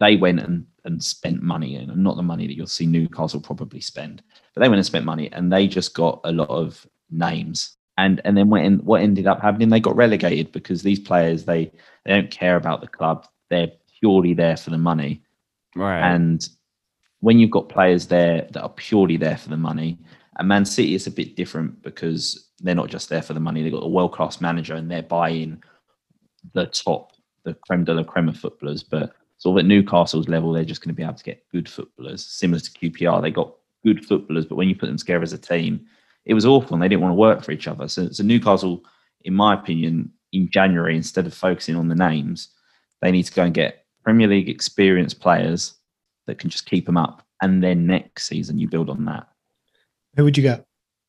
[0.00, 3.80] they went and and spent money, and not the money that you'll see Newcastle probably
[3.80, 4.22] spend,
[4.54, 7.76] but they went and spent money, and they just got a lot of names.
[7.96, 11.70] And, and then when what ended up happening, they got relegated because these players they
[12.04, 13.26] they don't care about the club.
[13.50, 13.70] They're
[14.00, 15.22] purely there for the money.
[15.76, 16.00] right.
[16.00, 16.46] And
[17.24, 19.98] when you've got players there that are purely there for the money,
[20.36, 23.62] and Man City is a bit different because they're not just there for the money.
[23.62, 25.62] They've got a world class manager and they're buying
[26.52, 27.12] the top,
[27.44, 28.82] the creme de la creme of footballers.
[28.82, 31.66] But sort of at Newcastle's level, they're just going to be able to get good
[31.66, 32.26] footballers.
[32.26, 35.38] Similar to QPR, they got good footballers, but when you put them together as a
[35.38, 35.80] team,
[36.26, 37.88] it was awful and they didn't want to work for each other.
[37.88, 38.84] So, so Newcastle,
[39.22, 42.48] in my opinion, in January, instead of focusing on the names,
[43.00, 45.78] they need to go and get Premier League experienced players
[46.26, 47.26] that can just keep them up.
[47.42, 49.28] And then next season, you build on that.
[50.16, 50.64] Who would you get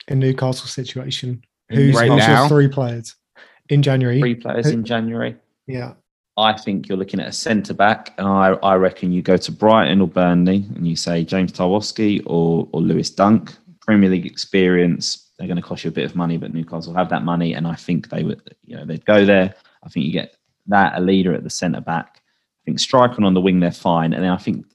[0.07, 1.43] in Newcastle situation?
[1.70, 2.47] Who's Right now?
[2.47, 3.16] three players
[3.70, 4.20] in January?
[4.20, 5.36] Three players in January.
[5.68, 5.93] Yeah.
[6.38, 9.51] I think you're looking at a centre back, and I, I reckon you go to
[9.51, 13.55] Brighton or Burnley and you say James Tarkowski or, or Lewis Dunk.
[13.80, 17.09] Premier League experience, they're going to cost you a bit of money, but Newcastle have
[17.09, 19.53] that money, and I think they would, you know, they'd go there.
[19.84, 20.36] I think you get
[20.68, 22.16] that a leader at the centre back.
[22.18, 24.66] I think striking on the wing, they're fine, and then I think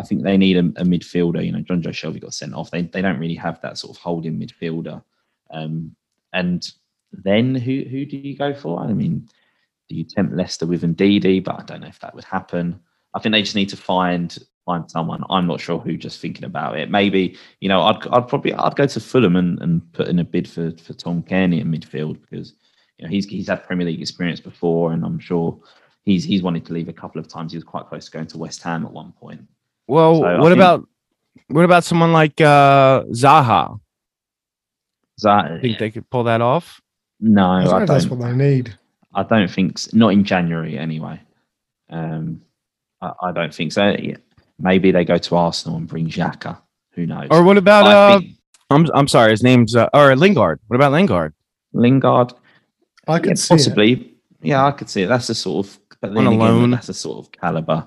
[0.00, 1.44] I think they need a, a midfielder.
[1.44, 2.70] You know, Jonjo Shelvey got sent off.
[2.70, 5.02] They they don't really have that sort of holding midfielder.
[5.50, 5.94] Um,
[6.32, 6.66] and
[7.12, 8.80] then who who do you go for?
[8.80, 9.28] I mean,
[9.88, 11.44] do you tempt Leicester with Ndidi?
[11.44, 12.80] But I don't know if that would happen.
[13.12, 15.22] I think they just need to find find someone.
[15.28, 15.96] I'm not sure who.
[15.96, 19.60] Just thinking about it, maybe you know, I'd I'd probably I'd go to Fulham and,
[19.60, 22.54] and put in a bid for for Tom Cairney in midfield because
[22.96, 25.60] you know he's he's had Premier League experience before, and I'm sure
[26.04, 27.52] he's he's wanted to leave a couple of times.
[27.52, 29.42] He was quite close to going to West Ham at one point.
[29.90, 30.86] Well, So what think- about
[31.48, 33.80] what about someone like uh, Zaha?
[35.22, 36.80] That, Think they could pull that off?
[37.20, 37.82] no, I I don't know don't.
[37.82, 38.74] if that's what they need.
[39.14, 41.20] I don't think s- not in January anyway.
[41.90, 42.40] Um,
[43.02, 43.88] I, I don't think so.
[43.98, 44.16] Yeah,
[44.58, 46.58] Maybe they go to Arsenal and bring Xhaka.
[46.92, 47.28] Who knows?
[47.30, 48.36] Or what about I uh, think
[48.70, 50.60] I'm I'm sorry, his name's uh, or Lingard.
[50.68, 51.34] What about Lingard?
[51.74, 52.32] Lingard,
[53.06, 53.58] I could yeah, see it.
[53.58, 54.14] possibly.
[54.40, 55.08] Yeah, I could see it.
[55.08, 56.70] That's the sort of, but then On a again, loan.
[56.70, 57.86] that's the sort of caliber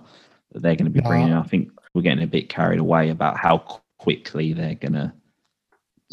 [0.52, 1.08] that they're going to be Yeah.
[1.08, 1.30] bringing.
[1.30, 1.34] in.
[1.34, 3.58] I think we're getting a bit carried away about how
[4.00, 5.14] quickly they're gonna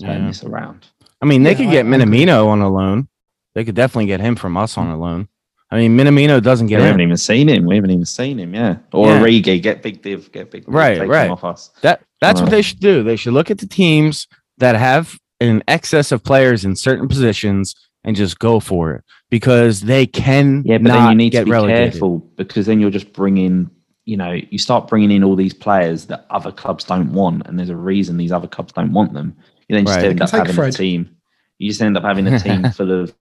[0.01, 0.27] turn Yeah.
[0.29, 0.87] this around.
[1.23, 2.25] I mean, they Yeah, could I- get I agree.
[2.25, 3.09] Minamino on a loan.
[3.55, 5.29] They could definitely get him from us on a loan.
[5.73, 6.79] I mean, Minamino doesn't get.
[6.79, 7.09] we haven't him.
[7.09, 7.65] even seen him.
[7.67, 8.55] We haven't even seen him.
[8.55, 9.21] Yeah, or Yeah.
[9.23, 11.27] Origi get big div, get big div, Right, take right.
[11.27, 11.71] him off us.
[11.83, 13.03] That that's what they should do.
[13.03, 14.27] They should look at the teams
[14.59, 17.75] that have an excess of players in certain positions
[18.05, 21.45] and just go for it because they can Yeah, but not then you need to
[21.45, 21.93] be relegated.
[21.93, 23.71] careful because then you're just bringing,
[24.11, 27.57] you know, you start bringing in all these players that other clubs don't want, and
[27.57, 29.37] there's a reason these other clubs don't want them.
[29.69, 30.07] You then just Right.
[30.07, 30.75] end up having Fred.
[30.75, 31.11] a team.
[31.59, 33.15] You just end up having a team full of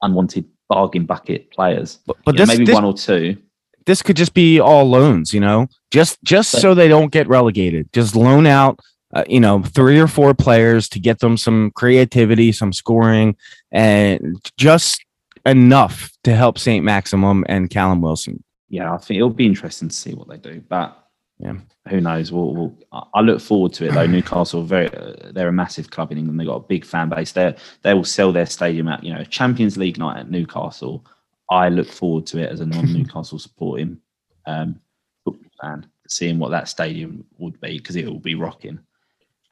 [0.00, 1.98] unwanted bargain bucket players.
[2.06, 3.36] But, but You know, this maybe this, one or two.
[3.84, 7.28] this could just be all loans, you know, just just But- so they don't get
[7.28, 7.92] relegated.
[7.92, 8.80] Just loan out,
[9.14, 13.36] uh, you know, three or four players to get them some creativity, some scoring,
[13.70, 15.04] and just
[15.44, 18.42] enough to help Saint Maximin and Callum Wilson.
[18.72, 20.96] Yeah, I think it'll be interesting to see what they do, but
[21.38, 21.56] Yeah.
[21.88, 22.32] who knows?
[22.32, 22.78] We'll, we'll,
[23.14, 24.06] I- look forward to it though.
[24.06, 26.40] Newcastle, very, uh, they're a massive club in England.
[26.40, 27.32] They've got a big fan base.
[27.32, 31.04] They they will sell their stadium at you know Champions League night at Newcastle.
[31.50, 33.98] I look forward to it as a non-Newcastle supporting
[34.46, 34.80] um,
[35.22, 38.78] football fan, seeing what that stadium would be because it will be rocking.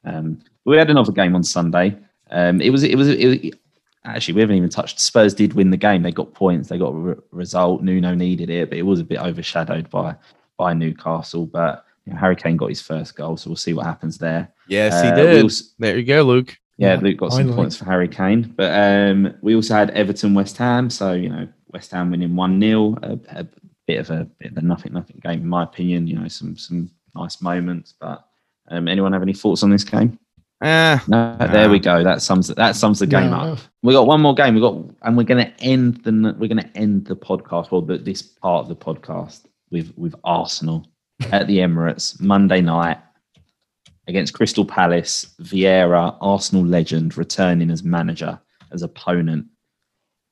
[0.03, 1.95] Um, we had another game on Sunday.
[2.31, 3.37] Um, it was it was it was
[4.05, 4.99] actually we haven't even touched.
[4.99, 6.01] Spurs did win the game.
[6.01, 6.69] They got points.
[6.69, 7.83] They got a re- result.
[7.83, 10.15] Nuno needed it, but it was a bit overshadowed by
[10.57, 11.45] by Newcastle.
[11.45, 14.51] But you know, Harry Kane got his first goal, so we'll see what happens there.
[14.67, 15.43] Yes, Uh, he did.
[15.43, 16.57] also- there you go, Luke.
[16.77, 18.53] yeah, Yeah, Luke got some points for Harry Kane.
[18.57, 20.89] But um, we also had Everton West Ham.
[20.89, 22.97] So, you know, West Ham winning 1 0.
[23.03, 23.47] A, a
[23.87, 26.07] bit of a bit of a nothing nothing game, in my opinion.
[26.07, 27.93] You know, some some nice moments.
[27.99, 28.25] But
[28.69, 30.17] um, anyone have any thoughts on this game?
[30.61, 32.03] Eh, No, there we go.
[32.03, 33.57] That sums that sums the game No, up.
[33.57, 33.63] no.
[33.83, 34.53] We got one more game.
[34.55, 37.71] We got, and we're going to end the we're going to end the podcast.
[37.71, 40.87] Well, the, this part of the podcast with with Arsenal
[41.31, 42.99] at the Emirates Monday night
[44.07, 45.33] against Crystal Palace.
[45.41, 48.39] Vieira, Arsenal legend, returning as manager
[48.71, 49.47] as opponent,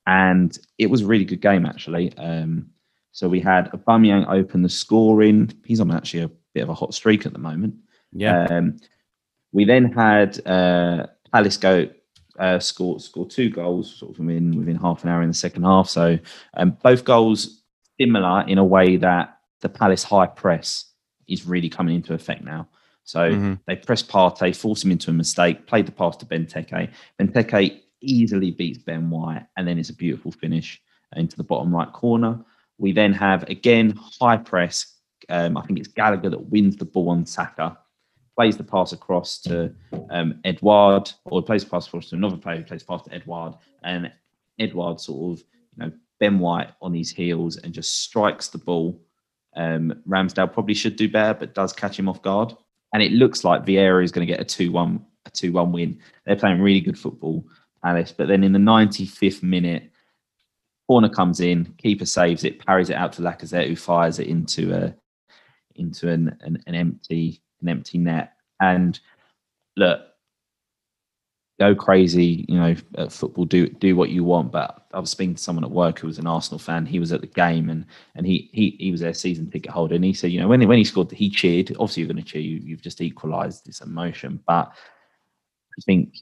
[0.06, 2.16] and it was a really good game actually.
[2.18, 2.70] Um,
[3.12, 5.52] so we had Aubameyang open the scoring.
[5.66, 7.74] He's on actually a bit of a hot streak at the moment.
[8.14, 8.46] yeah.
[8.46, 8.78] Um,
[9.52, 11.90] we then had uh, Palace go
[12.38, 15.64] uh, score score two goals sort of within within half an hour in the second
[15.64, 15.90] half.
[15.90, 16.18] So
[16.56, 17.64] um, both goals
[18.00, 20.86] similar in a way that the Palace high press
[21.28, 22.68] is really coming into effect now.
[23.04, 23.60] So Mhm.
[23.68, 26.90] they press Partey, force him into a mistake, played the pass to Benteke.
[27.20, 30.82] Benteke easily beats Ben White, and then it's a beautiful finish
[31.16, 32.40] into the bottom right corner.
[32.78, 34.96] We then have again high press.
[35.28, 37.78] Um, I think it's Gallagher that wins the ball on Saka,
[38.40, 39.70] plays the pass across to
[40.12, 43.56] um, Edward, or plays the pass across to another player who plays pass to Edward,
[43.84, 44.10] and
[44.58, 48.98] Edward sort of, you know, Ben White on his heels and just strikes the ball.
[49.58, 52.56] Um, Ramsdale probably should do better, but does catch him off guard.
[52.94, 56.00] And it looks like Vieira is going to get a two-one a two-one win.
[56.26, 57.46] They're playing really good football,
[57.84, 58.14] Palace.
[58.14, 59.92] But then in the 95th minute,
[60.88, 64.74] corner comes in, keeper saves it, parries it out to Lacazette, who fires it into
[64.74, 64.96] a
[65.76, 68.34] into an, an, an empty an empty net.
[68.62, 69.00] And
[69.76, 70.02] look,
[71.60, 74.52] go crazy, you know, at football, do do what you want.
[74.52, 76.86] But I was speaking to someone at work who was an Arsenal fan.
[76.86, 77.86] He was at the game and
[78.16, 79.96] and he he he was their season ticket holder.
[79.96, 81.72] And he said, you know, when when he scored, he cheered.
[81.72, 82.42] Obviously, you're going to cheer.
[82.42, 84.40] You, you've just equalised this emotion.
[84.48, 86.14] But I think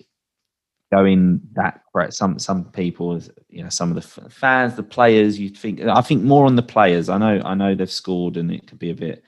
[0.91, 5.49] going that right, some some people, you know, some of the fans, the players, you
[5.49, 5.81] think.
[5.81, 7.09] I think more on the players.
[7.09, 9.23] I know I know they've scored and it could be a bit,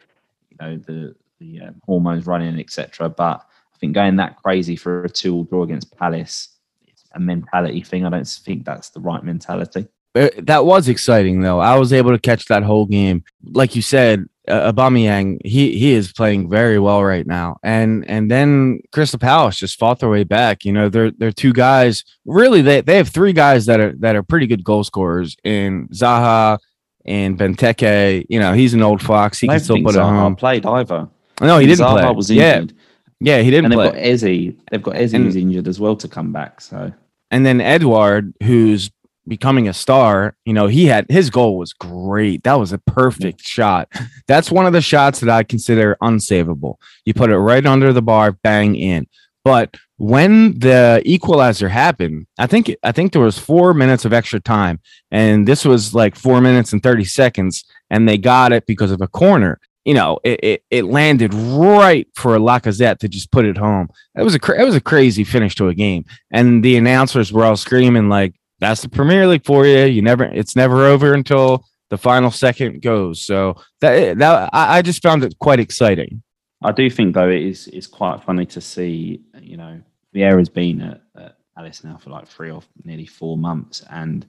[0.50, 3.10] you know, the the um, hormones running, etc.
[3.10, 6.50] But I think going that crazy for a two-all draw against Palace,
[6.86, 8.06] it's a mentality thing.
[8.06, 9.88] I don't think that's the right mentality.
[10.16, 11.60] Uh, that was exciting though.
[11.60, 13.24] I was able to catch that whole game.
[13.44, 17.58] Like you said, uh, Aubameyang, he he is playing very well right now.
[17.62, 20.66] And and then Crystal Palace just fought their way back.
[20.66, 22.04] You know, they're they're two guys.
[22.26, 25.88] Really, they they have three guys that are that are pretty good goal scorers in
[25.90, 26.58] Zaha
[27.06, 28.26] and Benteke.
[28.30, 29.40] You know, he's an old fox.
[29.40, 30.36] He can still put it Zaha home.
[30.36, 31.08] played either.
[31.42, 32.12] No, he didn't Zaha play.
[32.12, 32.78] was yeah, injured.
[33.20, 34.58] yeah, he didn't and they've got Ezzy.
[34.72, 36.62] They've got Ezzy who's injured as well to come back.
[36.62, 36.92] So
[37.32, 38.92] And then Edward, who's
[39.28, 42.44] becoming a star, you know, he had his goal was great.
[42.44, 43.88] That was a perfect shot.
[44.28, 46.76] That's one of the shots that I consider unsavable.
[47.06, 49.08] You put it right under the bar, bang in.
[49.46, 54.40] But when the equalizer happened, I think I think there was four minutes of extra
[54.40, 54.80] time,
[55.12, 59.02] and this was like four minutes and thirty seconds, and they got it because of
[59.02, 59.60] a corner.
[59.90, 63.90] You know, it, it, it landed right for Lacazette to just put it home.
[64.16, 67.34] It was a cra- it was a crazy finish to a game and the announcers
[67.34, 71.14] were all screaming like that's the premier league for you you never it's never over
[71.14, 76.22] until the final second goes so that that i, I just found it quite exciting
[76.62, 79.22] I do think though it is it's quite funny to see.
[79.42, 79.82] You know,
[80.14, 84.28] Vieira's been at, at Palace now for like three or nearly four months, and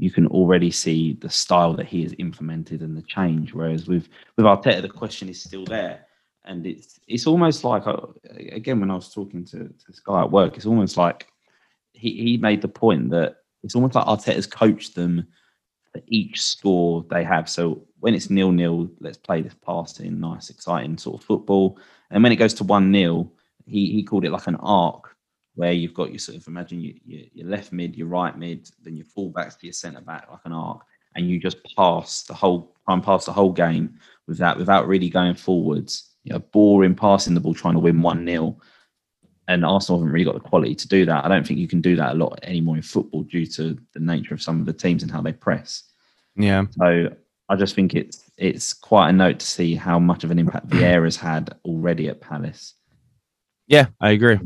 [0.00, 3.52] you can already see the style that he has implemented and the change.
[3.52, 6.06] Whereas with with Arteta, the question is still there,
[6.46, 8.06] and it's it's almost like uh,
[8.50, 11.28] again when I was talking to, to this guy at work, it's almost like
[11.92, 15.26] he he made the point that it's almost like Arteta's coached them
[15.92, 17.46] for each score they have.
[17.46, 21.78] So when it's nil nil, let's play this passing, nice, exciting sort of football.
[22.10, 23.30] And when it goes to one nil,
[23.66, 25.14] he he called it like an arc
[25.54, 28.70] where you've got your sort of imagine your, your, your left mid, your right mid,
[28.82, 30.80] then your full backs to your centre back like an arc,
[31.16, 34.86] and you just pass the whole try and pass the whole game with that without
[34.86, 36.14] really going forwards.
[36.24, 38.58] You know, boring passing the ball, trying to win one 0
[39.50, 41.24] and Arsenal haven't really got the quality to do that.
[41.24, 44.00] I don't think you can do that a lot anymore in football due to the
[44.00, 45.82] nature of some of the teams and how they press.
[46.36, 46.66] Yeah.
[46.78, 47.08] So
[47.48, 50.68] I just think it's it's quite a note to see how much of an impact
[50.68, 52.74] Vieira's had already at Palace.
[53.66, 54.38] Yeah, I agree.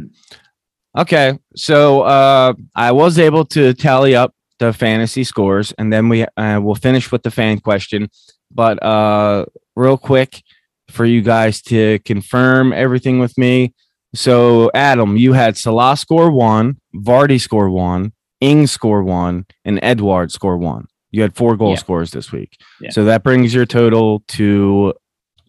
[0.96, 6.24] Okay, so uh, I was able to tally up the fantasy scores, and then we
[6.36, 8.08] uh, will finish with the fan question.
[8.52, 10.42] But uh, real quick,
[10.90, 13.74] for you guys to confirm everything with me.
[14.14, 20.30] So, Adam, you had Salah score one, Vardy score one, Ings score one, and Edouard
[20.30, 20.86] score one.
[21.10, 21.76] You had four goal Yeah.
[21.76, 22.56] scores this week.
[22.80, 22.90] Yeah.
[22.90, 24.94] So that brings your total to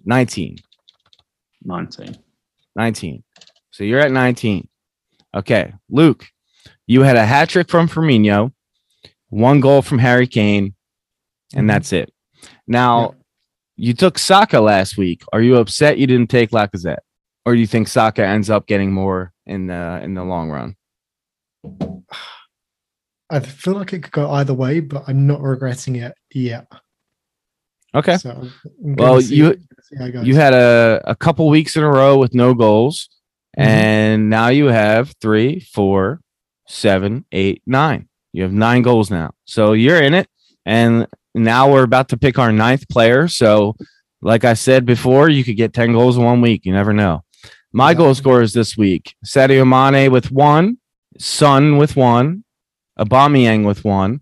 [0.06, 0.58] 19.
[1.64, 2.16] 19.
[2.76, 3.24] 19.
[3.72, 4.68] So you're at 19.
[5.36, 5.74] Okay.
[5.90, 6.28] Luke,
[6.88, 8.54] you had a hat trick from Firmino,
[9.30, 10.74] one goal from Harry Kane,
[11.54, 11.68] and mm-hmm.
[11.68, 12.14] that's it.
[12.68, 13.16] Now,
[13.76, 15.24] you took Saka last week.
[15.34, 17.00] Are you upset you didn't take Lacazette?
[17.46, 20.76] Or do you think Saka ends up getting more in the in the long run?
[23.30, 26.68] I feel like it could go either way, but I'm not regretting it yet.
[27.94, 28.18] Okay.
[28.18, 28.48] So
[28.80, 30.28] Well, see- you- see how it goes.
[30.28, 33.10] You had a, a couple weeks in a row with no goals.
[33.58, 33.70] Mm-hmm.
[33.70, 36.20] and now you have three, four,
[36.68, 38.10] seven, eight, nine.
[38.34, 39.32] You have nine goals now.
[39.45, 40.28] So you're in it.
[40.66, 43.28] And now we're about to pick our ninth player.
[43.28, 43.76] So,
[44.22, 46.66] like I said before, you could get 10 goals in one week.
[46.66, 47.22] You never know.
[47.72, 47.97] My Yeah.
[47.97, 50.78] goal scorers this week Sadio Mane with one,
[51.20, 52.43] Son with one,
[52.97, 54.22] Aubameyang with one,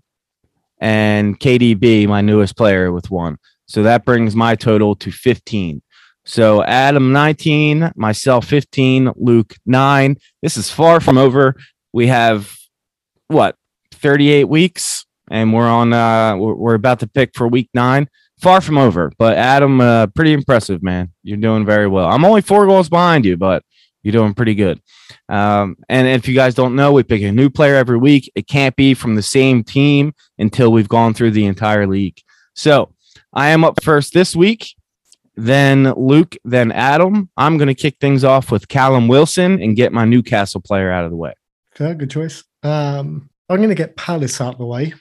[0.79, 3.37] and KDB, my newest player, with one.
[3.67, 5.81] So that brings my total to 15.
[6.25, 10.17] So Adam 19, myself 15, Luke 9.
[10.41, 11.55] This is far from over.
[11.91, 12.55] We have
[13.27, 13.55] what
[13.91, 18.07] 38 weeks and we're on uh we're, about to pick for week 9.
[18.39, 21.11] Far from over, but Adam uh pretty impressive, man.
[21.23, 22.07] You're doing very well.
[22.07, 23.63] I'm only 4 goals behind you, but
[24.01, 24.81] you're doing pretty good.
[25.29, 28.31] Um, and if you guys don't know, we pick a new player every week.
[28.35, 32.19] It can't be from the same team until we've gone through the entire league.
[32.53, 32.93] So
[33.33, 34.75] I am up first this week,
[35.35, 37.29] then Luke, then Adam.
[37.37, 41.05] I'm going to kick things off with Callum Wilson and get my Newcastle player out
[41.05, 41.33] of the way.
[41.75, 42.43] Okay, good choice.
[42.61, 44.93] Um, I'm going to get Palace out of the way.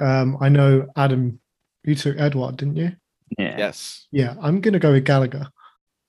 [0.00, 1.40] Um, I know Adam,
[1.84, 2.92] you took Edward, didn't you?
[3.38, 3.56] Yeah.
[3.58, 4.06] Yes.
[4.10, 5.48] Yeah, I'm going to go with Gallagher.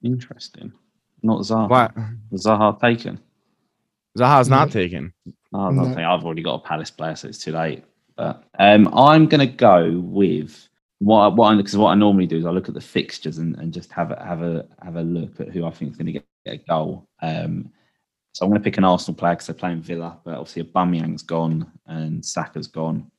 [0.04, 0.72] Interesting.
[1.22, 1.70] Not Zaha.
[1.70, 1.90] Why?
[2.34, 3.20] Zaha taken.
[4.18, 5.14] Zaha's not taken.
[5.54, 5.84] Oh, No.
[5.96, 7.84] I've already got a Palace player, so it's too late.
[8.16, 10.68] But um, I'm going to go with
[11.04, 13.74] what what because what I normally do is I look at the fixtures and, and
[13.74, 16.12] just have a have a have a look at who I think is going to
[16.14, 17.08] get, a goal.
[17.22, 17.72] Um,
[18.34, 21.24] so I'm going to pick an Arsenal player because they're playing Villa, but obviously Aubameyang's
[21.24, 23.10] gone and Saka's gone.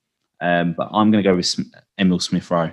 [0.42, 2.72] Um, but I'm going to go with Sm- Emil Smith Rowe.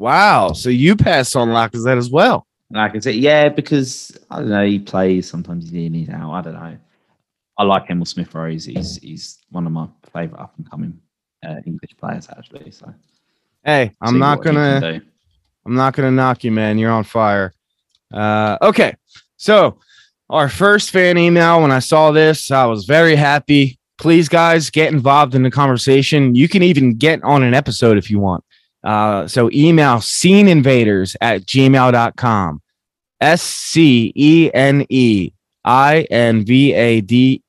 [0.00, 0.52] Wow.
[0.52, 2.44] So you pass on Lacazette as well.
[2.70, 6.32] Like I said, yeah, because I don't know, he plays sometimes he's in, he's out.
[6.32, 6.76] I don't know.
[7.56, 8.50] I like Emil Smith Rowe.
[8.50, 10.98] He's, he's he's one of my favourite up and coming
[11.46, 12.72] uh, English players actually.
[12.72, 12.92] So
[13.64, 15.00] Hey, I'm not gonna.
[15.66, 16.78] I'm not gonna knock you, man.
[16.78, 17.54] You're on fire.
[18.12, 18.94] Uh, okay,
[19.36, 19.78] so
[20.28, 21.62] our first fan email.
[21.62, 23.78] When I saw this, I was very happy.
[23.96, 26.34] Please, guys, get involved in the conversation.
[26.34, 28.44] You can even get on an episode if you want.
[28.82, 32.60] Uh, so email sceneinvaders at gmail.com.
[33.20, 35.30] S C E N E
[35.64, 37.42] I N V A D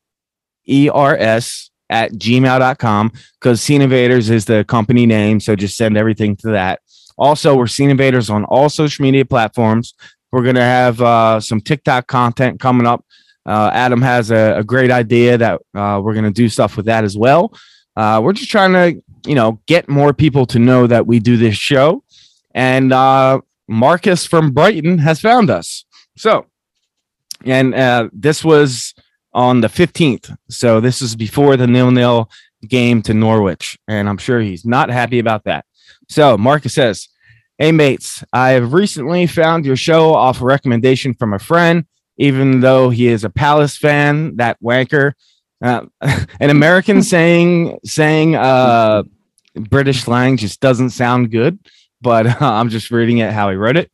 [0.68, 5.40] E R S at gmail.com because Scene Invaders is the company name.
[5.40, 6.82] So just send everything to that.
[7.18, 9.94] Also, we're Scene Invaders on all social media platforms.
[10.32, 13.06] We're going to have uh, some TikTok content coming up.
[13.46, 16.88] Uh, Adam has a, a great idea that uh, we're going to do stuff with
[16.88, 17.54] that as well.
[17.96, 21.38] Uh, we're just trying to, you know, get more people to know that we do
[21.38, 22.04] this show.
[22.54, 25.86] And uh, Marcus from Brighton has found us.
[26.18, 26.48] So,
[27.46, 28.94] and uh, this was
[29.36, 30.36] on the 15th.
[30.50, 32.30] So this is before the nil nil
[32.68, 33.78] game to Norwich.
[33.88, 35.66] And I'm sure he's not happy about that.
[36.10, 37.10] So Marcus says,
[37.58, 41.86] Hey, mates, I have recently found your show off a recommendation from a friend,
[42.18, 45.14] even though he is a Palace fan, that wanker.
[45.62, 49.04] Uh, an American saying, saying, uh,
[49.56, 51.60] British slang just doesn't sound good,
[52.02, 53.92] but uh, I'm just reading it how he wrote it.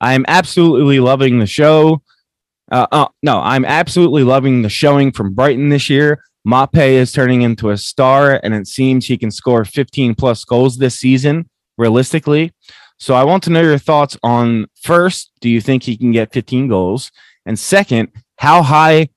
[0.00, 2.02] I am absolutely loving the show.
[2.70, 6.22] Uh, uh, no, I'm absolutely loving the showing from Brighton this year.
[6.46, 10.78] Maupay is turning into a star, and it seems he can score 15 plus goals
[10.78, 12.52] this season, realistically.
[12.98, 16.32] So I want to know your thoughts on first, do you think he can get
[16.32, 17.10] 15 goals?
[17.44, 19.08] And second, how high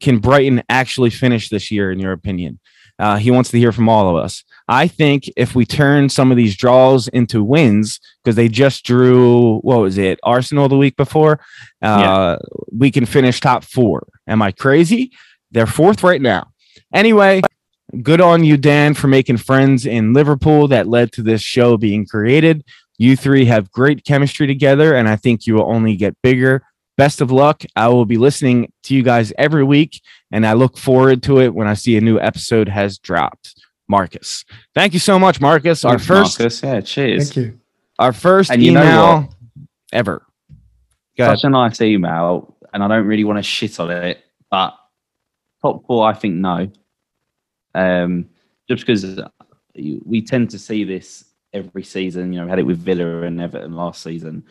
[0.00, 2.58] can Brighton actually finish this year, in your opinion?
[2.98, 4.44] Uh, he wants to hear from all of us.
[4.68, 9.58] I think if we turn some of these draws into wins, because they just drew,
[9.58, 11.40] what was it, Arsenal the week before,
[11.82, 12.38] uh, yeah.
[12.72, 14.06] we can finish top four.
[14.26, 15.12] Am I crazy?
[15.50, 16.48] They're fourth right now.
[16.92, 17.42] Anyway,
[18.02, 22.06] good on you, Dan, for making friends in Liverpool that led to this show being
[22.06, 22.64] created.
[22.96, 26.62] You three have great chemistry together, and I think you will only get bigger.
[26.96, 27.64] Best of luck.
[27.74, 31.52] I will be listening to you guys every week, and I look forward to it
[31.54, 33.54] when I see a new episode has dropped.
[33.88, 34.44] Marcus.
[34.74, 35.84] Thank you so much, Marcus.
[35.84, 36.62] Our first Marcus.
[36.62, 37.32] Yeah, cheers.
[37.32, 37.60] Thank you.
[37.98, 39.28] Our first and email
[39.92, 40.26] ever.
[41.16, 41.44] Go Such ahead.
[41.44, 44.74] a nice email, and I don't really want to shit on it, but
[45.62, 46.70] top four, I think no.
[47.74, 48.30] Um,
[48.68, 49.20] just because
[49.76, 52.32] we tend to see this every season.
[52.32, 54.44] You know, we had it with Villa and Everton last season.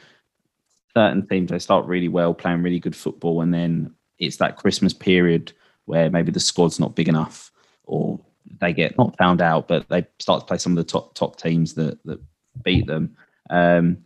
[0.95, 4.93] Certain teams they start really well, playing really good football, and then it's that Christmas
[4.93, 5.51] period
[5.85, 7.51] where maybe the squad's not big enough,
[7.85, 8.19] or
[8.59, 11.35] they get not found out, but they start to play some of the top top
[11.37, 12.19] teams that that
[12.63, 13.15] beat them.
[13.49, 13.97] Um,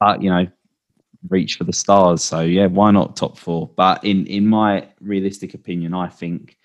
[0.00, 0.46] but you know,
[1.28, 2.22] reach for the stars.
[2.22, 3.68] So yeah, why not top four?
[3.76, 6.56] But in in my realistic opinion, I think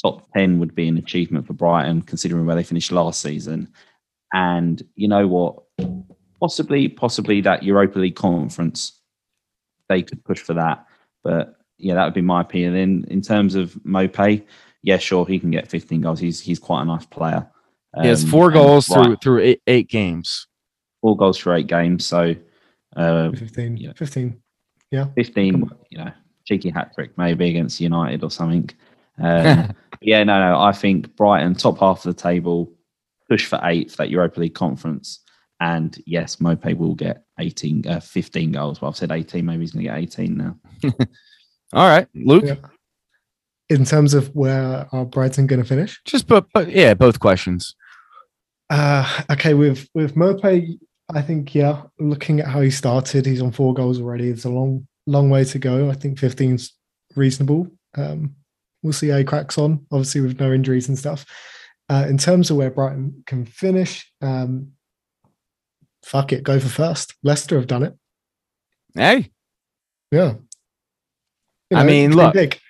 [0.00, 3.68] top ten would be an achievement for Brighton, considering where they finished last season.
[4.32, 5.62] And you know what?
[6.40, 9.00] Possibly, possibly that Europa League conference,
[9.88, 10.86] they could push for that.
[11.24, 12.74] But yeah, that would be my opinion.
[12.74, 14.44] In in terms of Maupay,
[14.82, 16.20] yeah, sure, he can get 15 goals.
[16.20, 17.48] He's he's quite a nice player.
[17.94, 20.46] Um, he has um, four goals through right, through eight, eight, games.
[21.00, 22.04] Four goals for eight games.
[22.04, 22.34] So
[22.94, 23.92] uh, 15, yeah.
[23.94, 24.40] 15,
[24.90, 25.70] yeah, 15.
[25.90, 26.12] You know,
[26.44, 28.70] cheeky hat trick maybe against United or something.
[29.18, 30.60] Um, yeah, no, no.
[30.60, 32.72] I think Brighton top half of the table
[33.28, 35.20] push for eight for that Europa League conference.
[35.60, 38.80] And yes, Maupay will get 18, uh, 15 goals.
[38.80, 39.44] Well, I've said 18.
[39.44, 40.56] Maybe he's going to get 18 now.
[41.72, 42.44] All right, Luke.
[42.44, 42.56] Yeah.
[43.68, 46.00] In terms of where are Brighton going to finish?
[46.04, 47.74] Just but, but yeah, both questions.
[48.70, 50.78] Uh, okay, with with Maupay,
[51.12, 51.82] I think yeah.
[51.98, 54.28] Looking at how he started, he's on four goals already.
[54.28, 55.90] It's a long long way to go.
[55.90, 56.74] I think 15's
[57.16, 57.68] reasonable.
[57.96, 58.34] Um,
[58.82, 59.84] we'll see how he cracks on.
[59.90, 61.24] Obviously, with no injuries and stuff.
[61.88, 64.72] Uh, in terms of where Brighton can finish, um,
[66.06, 67.14] fuck it, go for first.
[67.22, 67.94] Leicester have done it.
[68.94, 69.30] Hey,
[70.12, 70.34] yeah.
[71.70, 72.60] You know, I mean, look, big.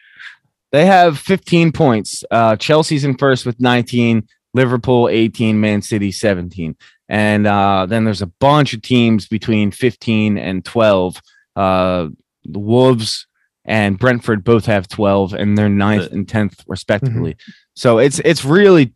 [0.73, 2.25] they have 15 points.
[2.31, 6.75] Uh, Chelsea's in first with 19, Liverpool 18, Man City 17,
[7.11, 11.21] and uh, then there's a bunch of teams between 15 and 12.
[11.55, 12.09] Uh,
[12.45, 13.27] the Wolves
[13.67, 17.35] and Brentford both have 12, and they're ninth and 10th respectively.
[17.35, 17.51] Mm-hmm.
[17.75, 18.95] So it's it's really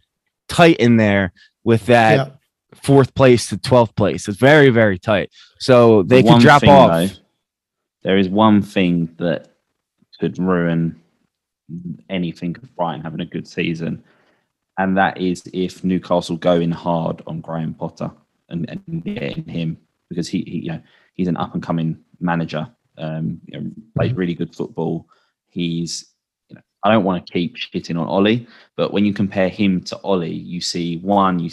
[0.49, 1.33] tight in there
[1.63, 2.35] with that yeah.
[2.83, 4.29] Fourth place to 12th place.
[4.29, 5.31] It's very, very tight.
[5.59, 6.91] So they can drop thing, off.
[6.91, 7.15] Though,
[8.03, 9.49] there is one thing that
[10.19, 11.01] could ruin
[12.09, 14.03] anything of Brighton having a good season.
[14.79, 18.11] And that is if Newcastle go in hard on Graham Potter
[18.49, 19.77] and, and getting him
[20.09, 20.83] because he, he, you know,
[21.15, 22.69] he's an up and coming manager.
[22.99, 25.07] Um, you know, plays really good football.
[25.49, 26.07] He's
[26.49, 29.83] you know, I don't want to keep shitting on Ollie, but when you compare him
[29.85, 31.51] to Ollie, you see one, you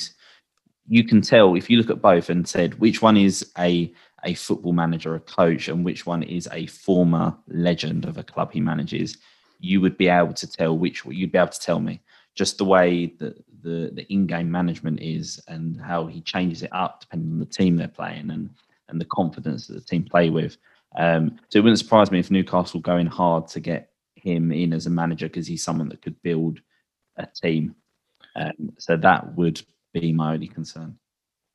[0.87, 3.91] you can tell if you look at both and said which one is a
[4.25, 8.51] a football manager, a coach, and which one is a former legend of a club
[8.51, 9.17] he manages,
[9.59, 12.01] you would be able to tell which you'd be able to tell me
[12.35, 17.01] just the way that the the in-game management is and how he changes it up
[17.01, 18.49] depending on the team they're playing and
[18.89, 20.57] and the confidence that the team play with.
[20.97, 24.85] Um, so it wouldn't surprise me if Newcastle going hard to get him in as
[24.85, 26.59] a manager because he's someone that could build
[27.17, 27.75] a team.
[28.35, 29.61] Um, so that would
[29.99, 30.97] be my only concern.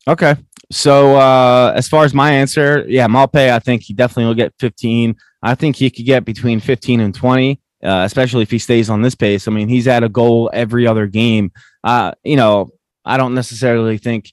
[0.09, 0.37] Okay.
[0.71, 4.55] So uh, as far as my answer, yeah, Maupay, I think he definitely will get
[4.59, 5.17] 15.
[5.43, 9.03] I think he could get between 15 and 20, uh, especially if he stays on
[9.03, 9.47] this pace.
[9.47, 11.53] I mean, he's at a goal every other game.
[11.85, 12.71] Uh, you know,
[13.05, 14.33] I don't necessarily think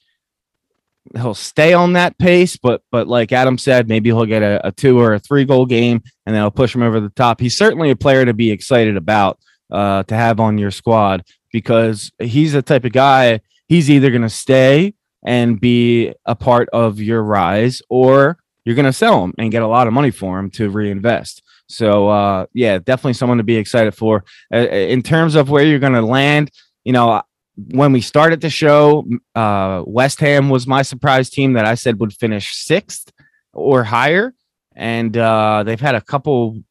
[1.15, 4.71] he'll stay on that pace, but but like Adam said, maybe he'll get a, a
[4.71, 7.39] two or a three goal game and then I'll push him over the top.
[7.39, 9.39] He's certainly a player to be excited about
[9.71, 13.41] uh, to have on your squad because he's the type of guy.
[13.69, 14.95] He's either going to stay
[15.25, 19.61] and be a part of your rise, or you're going to sell him and get
[19.61, 21.43] a lot of money for him to reinvest.
[21.67, 24.25] So, uh, yeah, definitely someone to be excited for.
[24.53, 26.51] Uh, in terms of where you're going to land,
[26.83, 27.21] you know,
[27.71, 29.05] when we started the show,
[29.35, 33.11] uh, West Ham was my surprise team that I said would finish sixth
[33.53, 34.33] or higher.
[34.75, 36.63] And uh, they've had a couple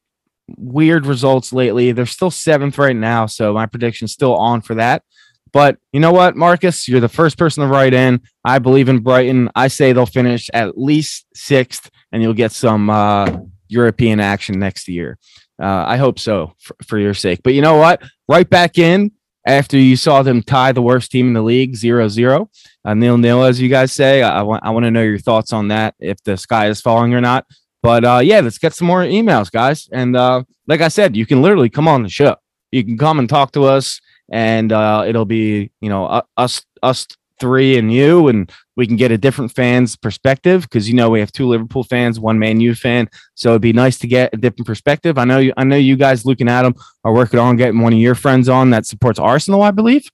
[0.57, 1.91] weird results lately.
[1.91, 3.27] They're still seventh right now.
[3.27, 5.03] So my prediction's still on for that.
[5.51, 6.87] But you know what, Marcus?
[6.87, 8.21] You're the first person to write in.
[8.43, 9.49] I believe in Brighton.
[9.55, 13.37] I say they'll finish at least sixth, and you'll get some uh,
[13.67, 15.17] European action next year.
[15.61, 17.41] Uh, I hope so for, for your sake.
[17.43, 18.01] But you know what?
[18.27, 19.11] Right back in
[19.45, 22.47] after you saw them tie the worst team in the league 0-0
[22.85, 25.17] uh, nil nil as you guys say i, I want i want to know your
[25.17, 27.45] thoughts on that if the sky is falling or not
[27.81, 31.25] but uh, yeah let's get some more emails guys and uh, like i said you
[31.25, 32.35] can literally come on the show
[32.71, 34.01] you can come and talk to us
[34.31, 37.07] and uh, it'll be you know us us
[37.39, 41.19] three and you, and we can get a different fan's perspective because you know we
[41.19, 44.37] have two Liverpool fans, one Man U fan, so it'd be nice to get a
[44.37, 45.17] different perspective.
[45.17, 47.93] I know you, I know you guys, Luke and Adam, are working on getting one
[47.93, 50.09] of your friends on that supports Arsenal, I believe.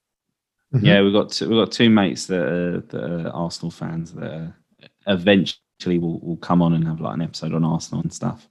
[0.73, 0.85] Mm-hmm.
[0.85, 4.23] Yeah, we've got two, we've got two mates that are, that are Arsenal fans that
[4.23, 4.55] are
[5.07, 8.47] eventually will will come on and have like an episode on Arsenal and stuff.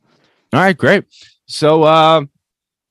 [0.53, 1.05] All right, great.
[1.47, 2.25] So, uh,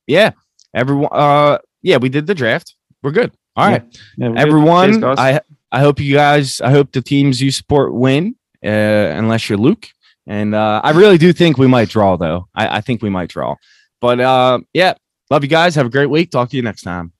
[0.06, 0.32] yeah,
[0.74, 1.08] everyone.
[1.12, 2.74] Uh, yeah, we did the draft.
[3.02, 3.30] We're good.
[3.54, 3.84] All right,
[4.16, 4.30] yeah.
[4.30, 5.00] Yeah, everyone.
[5.00, 6.60] Cheers, I I hope you guys.
[6.60, 9.88] I hope the teams you support win, uh, unless you're Luke.
[10.26, 12.48] And uh, I really do think we might draw, though.
[12.54, 13.56] I, I think we might draw.
[14.00, 14.94] But uh, yeah,
[15.30, 15.74] love you guys.
[15.74, 16.30] Have a great week.
[16.30, 17.12] Talk to you next time.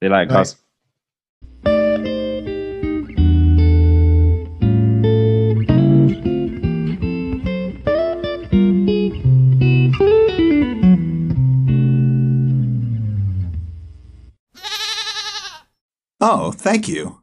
[0.00, 0.67] See you later,
[16.20, 17.22] Oh, thank you.